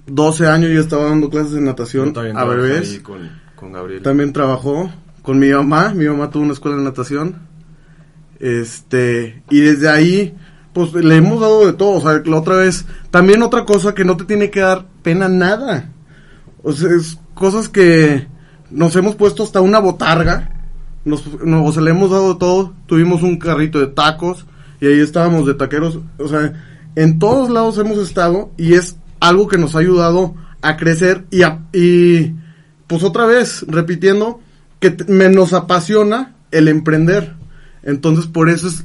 12 0.08 0.48
años 0.48 0.72
yo 0.72 0.80
estaba 0.80 1.06
dando 1.06 1.30
clases 1.30 1.54
de 1.54 1.62
natación 1.62 2.14
a 2.36 2.46
bebés. 2.46 3.00
con, 3.00 3.30
con 3.56 3.72
Gabriel. 3.72 4.02
También 4.02 4.34
trabajó 4.34 4.90
con 5.22 5.40
mi 5.40 5.50
mamá, 5.52 5.94
mi 5.94 6.06
mamá 6.06 6.30
tuvo 6.30 6.44
una 6.44 6.54
escuela 6.54 6.78
de 6.78 6.84
natación. 6.84 7.36
Este, 8.40 9.44
y 9.50 9.60
desde 9.62 9.90
ahí, 9.90 10.36
pues 10.74 10.94
le 10.94 11.16
hemos 11.16 11.40
dado 11.40 11.66
de 11.66 11.74
todo. 11.74 11.92
O 11.98 12.02
sea, 12.02 12.22
la 12.26 12.38
otra 12.38 12.56
vez, 12.56 12.86
también 13.12 13.44
otra 13.44 13.66
cosa 13.66 13.94
que 13.94 14.04
no 14.06 14.18
te 14.18 14.26
tiene 14.26 14.50
que 14.50 14.62
dar 14.62 14.86
pena 15.04 15.30
nada. 15.30 15.90
O 16.64 16.72
sea, 16.74 16.90
es 16.96 17.20
cosas 17.34 17.70
que 17.70 18.28
nos 18.70 18.96
hemos 18.96 19.16
puesto 19.16 19.44
hasta 19.44 19.62
una 19.62 19.80
botarga. 19.80 20.50
Nos, 21.06 21.24
no, 21.44 21.66
o 21.66 21.72
sea, 21.72 21.82
le 21.82 21.92
hemos 21.92 22.12
dado 22.12 22.34
de 22.34 22.40
todo. 22.40 22.74
Tuvimos 22.88 23.22
un 23.24 23.38
carrito 23.38 23.80
de 23.80 23.88
tacos 23.88 24.46
y 24.80 24.88
ahí 24.88 25.00
estábamos 25.00 25.46
de 25.46 25.54
taqueros. 25.54 26.00
O 26.18 26.28
sea, 26.28 26.54
en 26.96 27.20
todos 27.20 27.50
lados 27.50 27.78
hemos 27.78 27.98
estado 28.00 28.52
y 28.58 28.74
es 28.74 28.98
algo 29.20 29.48
que 29.48 29.58
nos 29.58 29.76
ha 29.76 29.80
ayudado 29.80 30.34
a 30.64 30.78
crecer 30.78 31.26
y, 31.32 31.44
a- 31.44 31.60
y 31.74 32.34
pues 32.88 33.04
otra 33.04 33.26
vez, 33.26 33.66
repitiendo, 33.68 34.41
que 34.82 34.98
me 35.08 35.30
nos 35.30 35.54
apasiona 35.54 36.36
el 36.52 36.68
emprender. 36.68 37.36
Entonces, 37.84 38.26
por 38.26 38.50
eso 38.50 38.68
es 38.68 38.84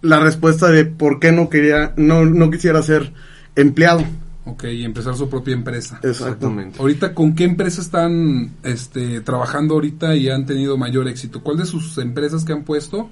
la 0.00 0.20
respuesta 0.20 0.70
de 0.70 0.86
por 0.86 1.20
qué 1.20 1.32
no 1.32 1.50
quería, 1.50 1.92
no, 1.96 2.24
no 2.24 2.50
quisiera 2.50 2.82
ser 2.82 3.12
empleado. 3.56 4.04
Ok, 4.46 4.64
y 4.64 4.84
empezar 4.84 5.16
su 5.16 5.28
propia 5.28 5.54
empresa. 5.54 5.98
Exacto. 6.04 6.54
Ahorita, 6.78 7.12
¿con 7.12 7.34
qué 7.34 7.44
empresa 7.44 7.80
están 7.82 8.52
este, 8.62 9.20
trabajando 9.20 9.74
ahorita 9.74 10.14
y 10.14 10.30
han 10.30 10.46
tenido 10.46 10.78
mayor 10.78 11.08
éxito? 11.08 11.42
¿Cuál 11.42 11.58
de 11.58 11.66
sus 11.66 11.98
empresas 11.98 12.44
que 12.44 12.52
han 12.52 12.62
puesto 12.62 13.10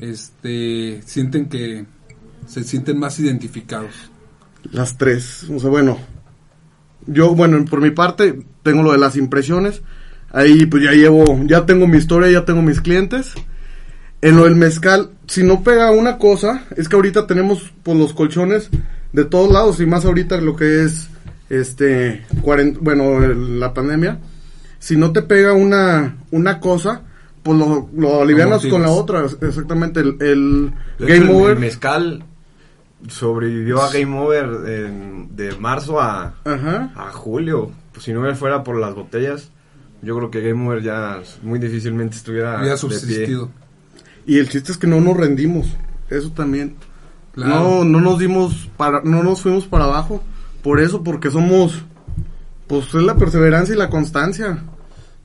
este, 0.00 1.00
sienten 1.06 1.48
que 1.48 1.86
se 2.48 2.64
sienten 2.64 2.98
más 2.98 3.20
identificados? 3.20 3.92
Las 4.72 4.98
tres. 4.98 5.46
O 5.48 5.60
sea, 5.60 5.70
bueno. 5.70 5.96
Yo, 7.06 7.34
bueno, 7.34 7.64
por 7.66 7.80
mi 7.80 7.90
parte, 7.90 8.42
tengo 8.64 8.82
lo 8.82 8.90
de 8.90 8.98
las 8.98 9.14
impresiones. 9.14 9.82
Ahí 10.34 10.66
pues 10.66 10.82
ya 10.82 10.90
llevo, 10.92 11.24
ya 11.46 11.64
tengo 11.64 11.86
mi 11.86 11.96
historia, 11.98 12.28
ya 12.30 12.44
tengo 12.44 12.60
mis 12.60 12.80
clientes. 12.80 13.32
En 14.20 14.36
lo 14.36 14.44
del 14.44 14.56
mezcal, 14.56 15.10
si 15.26 15.42
no 15.44 15.62
pega 15.62 15.90
una 15.92 16.18
cosa, 16.18 16.64
es 16.76 16.88
que 16.88 16.96
ahorita 16.96 17.26
tenemos 17.26 17.72
pues 17.82 17.96
los 17.96 18.12
colchones 18.14 18.70
de 19.12 19.24
todos 19.24 19.52
lados 19.52 19.80
y 19.80 19.86
más 19.86 20.04
ahorita 20.04 20.38
lo 20.38 20.56
que 20.56 20.82
es 20.84 21.08
este 21.50 22.24
cuaren- 22.42 22.78
bueno, 22.80 23.22
el- 23.22 23.60
la 23.60 23.72
pandemia. 23.72 24.18
Si 24.78 24.96
no 24.96 25.12
te 25.12 25.22
pega 25.22 25.52
una 25.52 26.16
una 26.30 26.58
cosa, 26.58 27.02
pues 27.42 27.58
lo, 27.58 27.88
lo 27.96 28.22
alivianas 28.22 28.64
con 28.66 28.82
la 28.82 28.90
otra, 28.90 29.24
exactamente 29.42 30.00
el, 30.00 30.16
el 30.20 30.72
Game 30.98 31.16
hecho, 31.26 31.36
Over. 31.36 31.52
El 31.52 31.58
mezcal 31.60 32.24
sobrevivió 33.08 33.82
a 33.82 33.90
Game 33.92 34.18
Over 34.18 34.44
en- 34.66 35.36
de 35.36 35.54
marzo 35.58 36.00
a, 36.00 36.34
Ajá. 36.44 36.90
a 36.96 37.10
julio. 37.12 37.70
Pues 37.92 38.04
si 38.04 38.12
no 38.12 38.34
fuera 38.34 38.64
por 38.64 38.78
las 38.80 38.94
botellas, 38.94 39.50
yo 40.04 40.16
creo 40.16 40.30
que 40.30 40.40
Game 40.40 40.66
Over 40.66 40.82
ya 40.82 41.22
muy 41.42 41.58
difícilmente 41.58 42.16
estuviera 42.16 42.60
de 42.60 42.76
subsistido. 42.76 43.50
Y 44.26 44.38
el 44.38 44.48
chiste 44.48 44.72
es 44.72 44.78
que 44.78 44.86
no 44.86 45.00
nos 45.00 45.16
rendimos. 45.16 45.66
Eso 46.08 46.30
también. 46.30 46.76
Claro. 47.32 47.54
No, 47.54 47.84
no 47.84 48.00
nos 48.00 48.18
dimos 48.18 48.70
para, 48.76 49.02
no 49.02 49.22
nos 49.22 49.40
fuimos 49.40 49.66
para 49.66 49.84
abajo. 49.84 50.22
Por 50.62 50.80
eso, 50.80 51.02
porque 51.02 51.30
somos, 51.30 51.82
pues 52.66 52.86
es 52.88 53.02
la 53.02 53.16
perseverancia 53.16 53.74
y 53.74 53.78
la 53.78 53.90
constancia. 53.90 54.64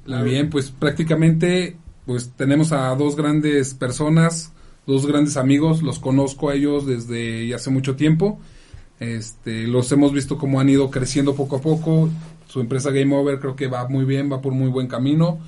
Muy 0.06 0.30
bien, 0.30 0.50
pues 0.50 0.72
prácticamente 0.72 1.78
pues 2.06 2.32
tenemos 2.36 2.72
a 2.72 2.96
dos 2.96 3.15
grandes 3.15 3.76
personas, 3.76 4.52
dos 4.88 5.06
grandes 5.06 5.38
amigos, 5.38 5.84
los 5.84 6.00
conozco 6.00 6.50
a 6.50 6.56
ellos 6.56 6.88
desde 6.88 7.48
ya 7.48 7.58
hace 7.58 7.70
mucho 7.70 7.96
tiempo. 7.96 8.39
Este, 9.00 9.68
los 9.68 9.92
hemos 9.92 10.12
visto 10.12 10.38
cómo 10.38 10.60
han 10.60 10.70
ido 10.70 10.89
creciendo 10.89 11.36
poco 11.36 11.58
a 11.58 11.62
poco. 11.62 12.10
Su 12.49 12.59
empresa 12.62 12.89
Game 12.89 13.15
Over 13.15 13.39
creo 13.39 13.55
que 13.55 13.67
va 13.67 13.88
muy 13.88 14.05
bien, 14.05 14.31
va 14.31 14.41
por 14.41 14.53
muy 14.53 14.69
buen 14.69 14.88
camino. 14.88 15.39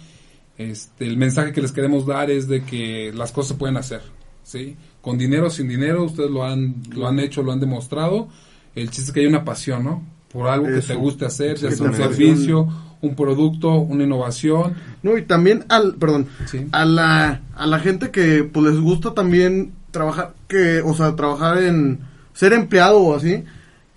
Este, 0.57 1.07
el 1.07 1.17
mensaje 1.17 1.51
que 1.51 1.61
les 1.61 1.71
queremos 1.71 2.05
dar 2.05 2.29
es 2.29 2.47
de 2.47 2.61
que 2.63 3.11
las 3.13 3.31
cosas 3.31 3.49
se 3.49 3.55
pueden 3.55 3.75
hacer, 3.77 4.01
¿sí? 4.43 4.75
Con 5.01 5.17
dinero, 5.17 5.49
sin 5.49 5.67
dinero, 5.67 6.03
ustedes 6.03 6.29
lo 6.29 6.43
han, 6.45 6.75
lo 6.93 7.07
han 7.07 7.19
hecho, 7.19 7.41
lo 7.41 7.51
han 7.51 7.59
demostrado. 7.59 8.27
El 8.75 8.91
chiste 8.91 9.09
es 9.09 9.11
que 9.11 9.21
hay 9.21 9.25
una 9.25 9.43
pasión, 9.43 9.83
¿no? 9.83 10.03
Por 10.31 10.47
algo 10.47 10.67
que 10.67 10.81
te 10.81 10.93
guste 10.93 11.25
hacer, 11.25 11.57
ya 11.57 11.71
sea 11.71 11.87
un 11.87 11.95
servicio, 11.95 12.67
un 13.01 13.15
producto, 13.15 13.73
una 13.73 14.03
innovación. 14.03 14.75
No, 15.01 15.17
y 15.17 15.23
también 15.23 15.65
al, 15.69 15.95
perdón, 15.95 16.27
Sí. 16.45 16.67
a 16.71 16.85
la, 16.85 17.41
a 17.55 17.65
la 17.65 17.79
gente 17.79 18.11
que 18.11 18.43
pues 18.43 18.67
les 18.67 18.79
gusta 18.79 19.15
también 19.15 19.73
trabajar, 19.89 20.35
que, 20.47 20.81
o 20.81 20.93
sea, 20.93 21.15
trabajar 21.15 21.63
en, 21.63 21.99
ser 22.33 22.53
empleado 22.53 22.99
o 22.99 23.15
así, 23.15 23.43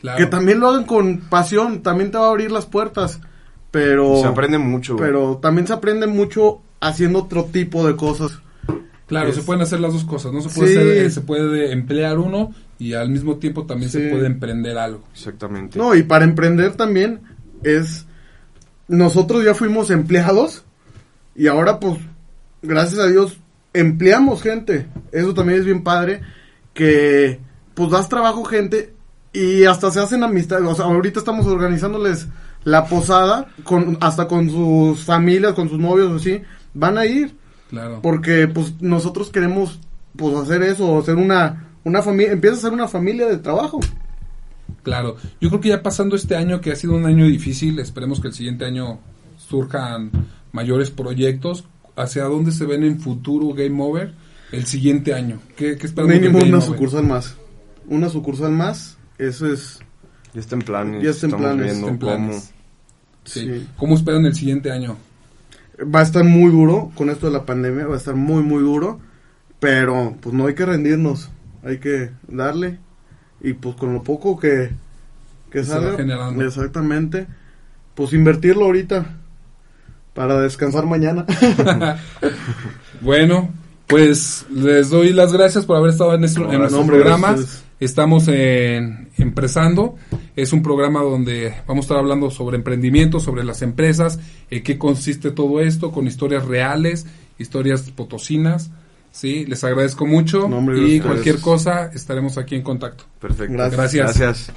Claro. 0.05 0.19
que 0.19 0.27
también 0.27 0.61
lo 0.61 0.69
hagan 0.69 0.85
con 0.85 1.19
pasión, 1.31 1.83
también 1.83 2.11
te 2.11 2.19
va 2.19 2.27
a 2.27 2.29
abrir 2.29 2.53
las 2.53 2.67
puertas. 2.67 3.21
Pero, 3.71 4.21
Se 4.21 4.27
aprende 4.27 4.59
mucho. 4.59 4.97
güey. 4.97 5.07
pero 5.09 5.39
también 5.39 5.67
se 5.67 5.73
aprende 5.73 6.07
mucho 6.07 6.61
haciendo 6.79 7.21
otro 7.21 7.45
tipo 7.47 7.87
de 7.87 7.97
cosas. 7.97 8.39
Claro, 9.07 9.31
Es- 9.31 9.37
se 9.37 9.43
pueden 9.43 9.63
hacer 9.63 9.81
las 9.81 9.95
dos 9.95 10.05
cosas, 10.05 10.33
¿no? 10.33 10.43
Se 10.43 10.51
puede, 10.51 10.73
Sí. 10.73 10.79
hacer- 10.79 10.97
eh, 11.07 11.11
se 11.11 11.21
puede 11.23 11.73
emplear 11.73 12.19
uno 12.19 12.53
y 12.79 12.93
al 12.93 13.09
mismo 13.09 13.37
tiempo 13.37 13.65
también 13.65 13.91
se 13.91 14.11
puede 14.11 14.27
emprender 14.27 14.77
algo. 14.79 15.03
Exactamente. 15.15 15.79
No, 15.79 15.95
y 15.95 16.03
para 16.03 16.25
emprender 16.25 16.73
también 16.75 17.21
es 17.63 18.07
nosotros 18.89 19.43
ya 19.45 19.55
fuimos 19.55 19.91
empleados 19.91 20.65
y 21.35 21.47
ahora 21.47 21.81
pues 21.81 21.99
gracias 22.63 23.01
a 23.01 23.07
Dios 23.07 23.39
empleamos 23.73 24.43
gente. 24.43 24.87
Eso 25.13 25.33
también 25.35 25.61
es 25.61 25.65
bien 25.65 25.83
padre 25.83 26.21
que 26.75 27.41
pues 27.75 27.91
das 27.91 28.09
trabajo 28.09 28.45
gente 28.45 28.94
y 29.35 29.65
hasta 29.65 29.91
se 29.91 30.01
hacen 30.01 30.23
amistades. 30.23 30.65
O 30.67 30.75
sea, 30.75 30.87
ahorita 30.87 31.19
estamos 31.19 31.47
organizándoles 31.47 32.29
la 32.65 32.87
posada 32.87 33.49
con 33.65 33.99
hasta 34.01 34.27
con 34.27 34.49
sus 34.49 35.05
familias, 35.05 35.53
con 35.53 35.69
sus 35.69 35.79
novios 35.79 36.13
así, 36.21 36.41
van 36.73 36.97
a 36.97 37.05
ir 37.05 37.37
Claro. 37.69 38.01
porque 38.03 38.47
pues 38.49 38.81
nosotros 38.81 39.31
queremos 39.31 39.81
pues 40.17 40.35
hacer 40.37 40.63
eso, 40.63 40.99
hacer 40.99 41.17
una 41.17 41.69
una 41.83 42.01
familia, 42.03 42.33
empieza 42.33 42.57
a 42.57 42.61
ser 42.61 42.73
una 42.73 42.89
familia 42.89 43.27
de 43.27 43.37
trabajo. 43.39 43.81
Claro. 44.83 45.17
Yo 45.41 45.49
creo 45.49 45.61
que 45.61 45.69
ya 45.71 45.83
pasando 45.83 46.15
este 46.17 46.37
año, 46.37 46.61
que 46.61 46.73
ha 46.73 46.77
sido 46.77 46.95
un 46.95 47.05
año 47.07 47.27
difícil, 47.27 47.79
esperemos 47.79 48.21
que 48.21 48.29
el 48.29 48.35
siguiente 48.35 48.65
año 48.65 49.01
surjan 49.37 50.11
mayores 50.53 50.91
proyectos. 50.91 51.65
¿Hacia 51.97 52.25
dónde 52.25 52.51
se 52.53 52.65
ven 52.67 52.83
en 52.83 52.99
futuro 53.01 53.55
Game 53.55 53.81
Over 53.83 54.15
el 54.53 54.67
siguiente 54.67 55.15
año? 55.15 55.39
¿Qué, 55.57 55.77
qué 55.77 55.87
esperamos 55.87 56.15
Mínimo 56.17 56.39
una 56.39 56.57
Over? 56.59 56.63
sucursal 56.63 57.05
más. 57.07 57.37
Una 57.89 58.09
sucursal 58.09 58.51
más, 58.53 58.97
eso 59.19 59.53
es... 59.53 59.81
Ya 60.33 60.41
está 60.41 60.57
en 60.57 60.63
planes. 60.63 61.03
Ya 61.03 61.11
está 61.11 61.27
en 61.27 61.33
planes, 61.37 61.65
viendo 61.67 61.89
En 61.89 61.99
cómo. 61.99 62.11
planes. 62.13 62.53
Sí. 63.25 63.41
Sí. 63.41 63.69
¿Cómo 63.77 63.95
esperan 63.95 64.27
el 64.27 64.35
siguiente 64.35 64.71
año? 64.71 64.97
Va 65.83 66.01
a 66.01 66.03
estar 66.03 66.25
muy 66.25 66.51
duro 66.51 66.91
con 66.95 67.11
esto 67.11 67.27
de 67.27 67.33
la 67.33 67.45
pandemia, 67.47 67.87
va 67.87 67.95
a 67.95 67.99
estar 67.99 68.15
muy, 68.15 68.43
muy 68.43 68.63
duro. 68.63 69.01
Pero 69.61 70.17
pues 70.21 70.35
no 70.35 70.47
hay 70.47 70.55
que 70.55 70.67
rendirnos, 70.67 71.31
hay 71.65 71.79
que 71.79 72.11
darle. 72.29 72.79
Y 73.41 73.55
pues 73.55 73.77
con 73.77 73.95
lo 73.95 74.03
poco 74.03 74.39
que, 74.39 74.71
que 75.51 75.65
Se 75.65 75.71
salga, 75.71 75.97
generando. 75.97 76.45
exactamente, 76.45 77.27
pues 77.95 78.13
invertirlo 78.13 78.65
ahorita 78.67 79.07
para 80.15 80.41
descansar 80.41 80.85
mañana. 80.87 81.25
Bueno, 83.01 83.51
pues 83.87 84.47
les 84.51 84.91
doy 84.91 85.13
las 85.13 85.33
gracias 85.33 85.67
por 85.67 85.77
haber 85.77 85.91
estado 85.91 86.15
en, 86.15 86.21
nuestro- 86.21 86.47
en 86.47 86.53
No, 86.53 86.59
nuestro 86.59 86.81
hombre, 86.81 86.97
programa. 86.99 87.33
gracias. 87.33 87.64
Estamos 87.81 88.29
en 88.29 89.09
Empresando. 89.19 89.97
Es 90.37 90.53
un 90.53 90.63
programa 90.63 91.03
donde 91.03 91.55
vamos 91.67 91.85
a 91.85 91.87
estar 91.87 91.99
hablando 91.99 92.31
sobre 92.31 92.57
emprendimiento, 92.57 93.21
sobre 93.21 93.45
las 93.45 93.63
empresas, 93.63 94.19
en 94.51 94.63
qué 94.63 94.79
consiste 94.79 95.31
todo 95.31 95.61
esto, 95.61 95.93
con 95.93 96.07
historias 96.07 96.45
reales, 96.45 97.07
historias 97.39 97.83
potosinas. 97.91 98.71
Sí, 99.11 99.47
les 99.47 99.63
agradezco 99.63 100.07
mucho 100.07 100.49
No, 100.49 100.59
hombre, 100.59 100.89
y 100.89 100.99
cualquier 100.99 101.41
cosa 101.41 101.93
estaremos 101.95 102.37
aquí 102.37 102.57
en 102.57 102.63
contacto. 102.63 103.05
Perfecto. 103.21 103.55
Gracias. 103.55 104.19
Gracias. 104.19 104.53